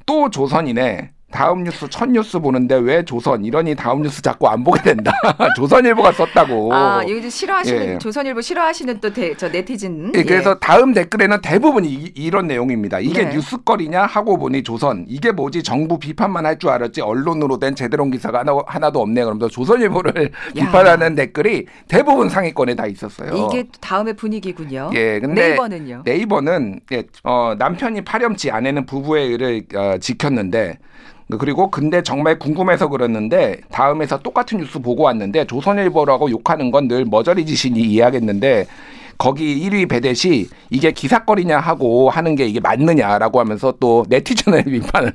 또 0.06 0.30
조선이네. 0.30 1.12
다음 1.32 1.64
뉴스 1.64 1.88
첫 1.90 2.10
뉴스 2.10 2.40
보는데 2.40 2.76
왜 2.76 3.04
조선 3.06 3.46
이러니 3.46 3.76
다음 3.76 4.02
뉴스 4.02 4.22
자꾸 4.22 4.48
안 4.48 4.64
보게 4.64 4.82
된다. 4.82 5.12
조선일보가 5.56 6.12
썼다고. 6.14 6.74
아, 6.74 7.02
여기 7.08 7.30
싫어하시는 7.30 7.88
예. 7.94 7.98
조선일보 7.98 8.42
싫어하시는 8.42 9.00
또 9.00 9.10
저 9.38 9.50
네티즌. 9.50 10.14
예, 10.16 10.24
그래서 10.24 10.56
다음 10.60 10.94
댓글에는 10.94 11.42
대부분 11.42 11.84
이, 11.86 12.30
런 12.32 12.48
내용입니다. 12.48 13.00
이게 13.00 13.26
네. 13.26 13.34
뉴스거리냐 13.36 14.04
하고 14.04 14.38
보니 14.38 14.64
조선 14.64 15.06
이게 15.08 15.32
뭐지 15.32 15.64
정부 15.64 16.00
비판만 16.00 16.46
할 16.46 16.60
줄 16.60 16.70
알았지 16.72 17.02
언론으로 17.02 17.58
된 17.58 17.74
제대로 17.76 18.04
온 18.04 18.12
기사가 18.12 18.40
하나, 18.40 18.52
하나도 18.68 19.00
없네. 19.02 19.24
그러면서 19.24 19.48
조선일보를 19.48 20.32
야. 20.58 20.66
비판하는 20.66 21.16
댓글이 21.16 21.66
대부분 21.88 22.28
상위권에 22.28 22.76
다 22.76 22.86
있었어요. 22.86 23.34
이게 23.50 23.64
또 23.64 23.72
다음의 23.80 24.16
분위기군요. 24.16 24.90
예, 24.96 25.20
근데 25.20 25.50
네이버는요. 25.50 26.02
네이버는 26.06 26.80
예, 26.92 27.04
어, 27.24 27.54
남편이 27.58 28.02
파렴치 28.02 28.52
아내는 28.52 28.86
부부의 28.86 29.30
의를 29.30 29.64
어, 29.76 29.96
지켰는데 30.00 30.80
그리고 31.38 31.70
근데 31.70 32.02
정말 32.02 32.40
궁금해서 32.40 32.88
그랬는데 32.88 33.58
다음에서 33.72 34.18
똑같은 34.20 34.58
뉴스 34.58 34.80
보고 34.80 35.04
왔는데 35.04 35.46
조선일보라고 35.46 36.32
욕하는 36.32 36.72
건 36.72 36.88
늘 36.88 37.06
머저리 37.06 37.46
짓이니 37.46 37.82
이해하겠는데 37.82 38.66
거기 39.20 39.70
1위 39.70 39.88
배댓이 39.90 40.48
이게 40.70 40.92
기사거리냐 40.94 41.60
하고 41.60 42.10
하는 42.10 42.36
게 42.36 42.46
이게 42.46 42.60
맞느냐라고 42.62 43.40
하면서 43.42 43.74
또 43.80 44.06
네티즌의 44.08 44.64
비판을 44.72 45.12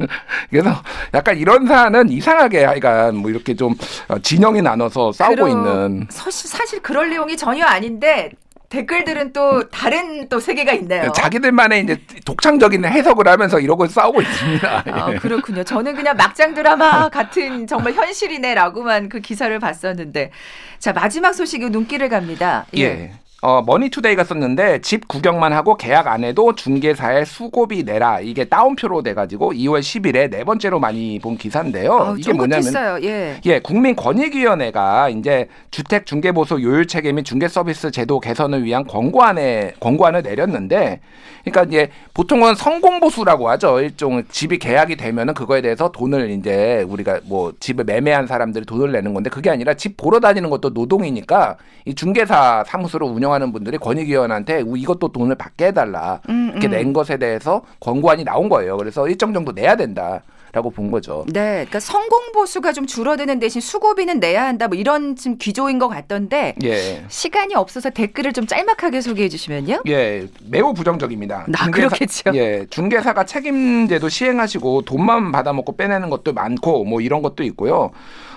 그래서 0.50 0.70
약간 1.14 1.38
이런 1.38 1.66
사안은 1.66 2.10
이상하게 2.10 2.64
하여간 2.64 3.16
뭐 3.16 3.30
이렇게 3.30 3.54
좀 3.56 3.74
어, 4.08 4.18
진영이 4.18 4.60
나눠서 4.60 5.10
싸우고 5.12 5.48
있는. 5.48 6.06
사실, 6.10 6.48
사실 6.50 6.80
그럴 6.82 7.08
내용이 7.08 7.34
전혀 7.36 7.64
아닌데 7.64 8.30
댓글들은 8.74 9.32
또 9.32 9.68
다른 9.68 10.28
또 10.28 10.40
세계가 10.40 10.72
있네요. 10.72 11.12
자기들만의 11.12 11.84
이제 11.84 12.00
독창적인 12.24 12.84
해석을 12.84 13.28
하면서 13.28 13.60
이러고 13.60 13.86
싸우고 13.86 14.20
있습니다. 14.20 14.84
아, 14.86 15.10
예. 15.14 15.16
그렇군요. 15.16 15.62
저는 15.62 15.94
그냥 15.94 16.16
막장 16.16 16.54
드라마 16.54 17.08
같은 17.08 17.68
정말 17.68 17.92
현실이네라고만 17.92 19.08
그 19.08 19.20
기사를 19.20 19.56
봤었는데. 19.60 20.32
자, 20.80 20.92
마지막 20.92 21.32
소식이 21.34 21.70
눈길을 21.70 22.08
갑니다. 22.08 22.66
예. 22.76 23.12
어, 23.44 23.60
머니투데이가 23.60 24.24
썼는데 24.24 24.80
집 24.80 25.06
구경만 25.06 25.52
하고 25.52 25.76
계약 25.76 26.06
안 26.06 26.24
해도 26.24 26.54
중개사의 26.54 27.26
수고비 27.26 27.84
내라 27.84 28.20
이게 28.20 28.46
따옴표로 28.46 29.02
돼가지고 29.02 29.52
2월 29.52 29.80
10일에 29.80 30.30
네 30.30 30.44
번째로 30.44 30.80
많이 30.80 31.18
본 31.18 31.36
기사인데요. 31.36 31.92
아, 31.92 32.14
이게 32.18 32.32
뭐냐면. 32.32 32.64
예. 33.02 33.38
예, 33.44 33.58
국민권익위원회가 33.58 35.10
이제 35.10 35.48
주택 35.70 36.06
중개 36.06 36.32
보수 36.32 36.54
요율 36.54 36.86
체계 36.86 37.12
및 37.12 37.24
중개 37.24 37.46
서비스 37.46 37.90
제도 37.90 38.18
개선을 38.18 38.64
위한 38.64 38.86
권고안에 38.86 39.74
권고안을 39.78 40.22
내렸는데, 40.22 41.00
그러니까 41.44 41.64
이제 41.64 41.90
보통은 42.14 42.54
성공 42.54 42.98
보수라고 42.98 43.50
하죠. 43.50 43.78
일종 43.80 44.22
집이 44.26 44.58
계약이 44.58 44.96
되면은 44.96 45.34
그거에 45.34 45.60
대해서 45.60 45.92
돈을 45.92 46.30
이제 46.30 46.82
우리가 46.88 47.20
뭐 47.24 47.52
집을 47.60 47.84
매매한 47.84 48.26
사람들이 48.26 48.64
돈을 48.64 48.90
내는 48.92 49.12
건데 49.12 49.28
그게 49.28 49.50
아니라 49.50 49.74
집 49.74 49.98
보러 49.98 50.18
다니는 50.18 50.48
것도 50.48 50.70
노동이니까 50.70 51.58
이 51.84 51.94
중개사 51.94 52.64
사무소를 52.66 53.06
운영 53.06 53.33
하는 53.34 53.52
분들이 53.52 53.78
권익위원한테 53.78 54.64
이것도 54.76 55.08
돈을 55.08 55.34
받게 55.34 55.66
해달라 55.66 56.20
음, 56.28 56.50
이렇게 56.52 56.68
음. 56.68 56.70
낸 56.70 56.92
것에 56.92 57.18
대해서 57.18 57.62
권고안이 57.80 58.24
나온 58.24 58.48
거예요. 58.48 58.76
그래서 58.76 59.06
일정 59.08 59.32
정도 59.34 59.52
내야 59.52 59.76
된다 59.76 60.22
라고 60.54 60.70
본 60.70 60.92
거죠. 60.92 61.24
네, 61.26 61.50
그러니까 61.50 61.80
성공 61.80 62.30
보수가 62.32 62.72
좀 62.72 62.86
줄어드는 62.86 63.40
대신 63.40 63.60
수고비는 63.60 64.20
내야 64.20 64.44
한다. 64.44 64.68
뭐 64.68 64.78
이런 64.78 65.16
좀 65.16 65.36
기조인 65.36 65.80
것 65.80 65.88
같던데 65.88 66.54
예. 66.62 67.04
시간이 67.08 67.56
없어서 67.56 67.90
댓글을 67.90 68.32
좀 68.32 68.46
짤막하게 68.46 69.00
소개해 69.00 69.28
주시면요. 69.28 69.82
예, 69.88 70.28
매우 70.48 70.72
부정적입니다. 70.72 71.46
나 71.48 71.70
그렇겠죠. 71.70 72.30
예, 72.34 72.66
중개사가 72.70 73.26
책임제도 73.26 74.08
시행하시고 74.08 74.82
돈만 74.82 75.32
받아먹고 75.32 75.76
빼내는 75.76 76.08
것도 76.08 76.32
많고 76.32 76.84
뭐 76.84 77.00
이런 77.00 77.20
것도 77.20 77.42
있고요. 77.42 77.90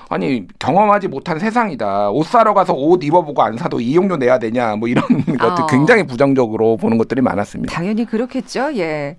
아니 0.09 0.47
경험하지 0.59 1.07
못한 1.09 1.39
세상이다. 1.39 2.11
옷 2.11 2.27
사러 2.27 2.53
가서 2.53 2.73
옷 2.73 3.03
입어보고 3.03 3.41
안 3.41 3.57
사도 3.57 3.79
이용료 3.79 4.17
내야 4.17 4.39
되냐 4.39 4.75
뭐 4.75 4.87
이런 4.87 5.03
것들 5.37 5.63
어. 5.63 5.67
굉장히 5.67 6.03
부정적으로 6.05 6.77
보는 6.77 6.97
것들이 6.97 7.21
많았습니다. 7.21 7.73
당연히 7.73 8.05
그렇겠죠. 8.05 8.71
예. 8.77 9.17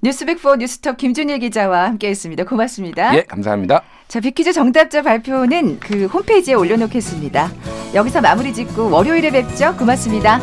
뉴스백포 0.00 0.56
뉴스톱 0.56 0.96
김준일 0.96 1.40
기자와 1.40 1.86
함께했습니다. 1.88 2.44
고맙습니다. 2.44 3.16
예, 3.16 3.22
감사합니다. 3.22 3.82
자, 4.06 4.20
비퀴즈 4.20 4.52
정답자 4.52 5.02
발표는 5.02 5.80
그 5.80 6.06
홈페이지에 6.06 6.54
올려놓겠습니다. 6.54 7.50
여기서 7.94 8.20
마무리 8.20 8.52
짓고 8.52 8.90
월요일에 8.90 9.30
뵙죠. 9.32 9.74
고맙습니다. 9.76 10.38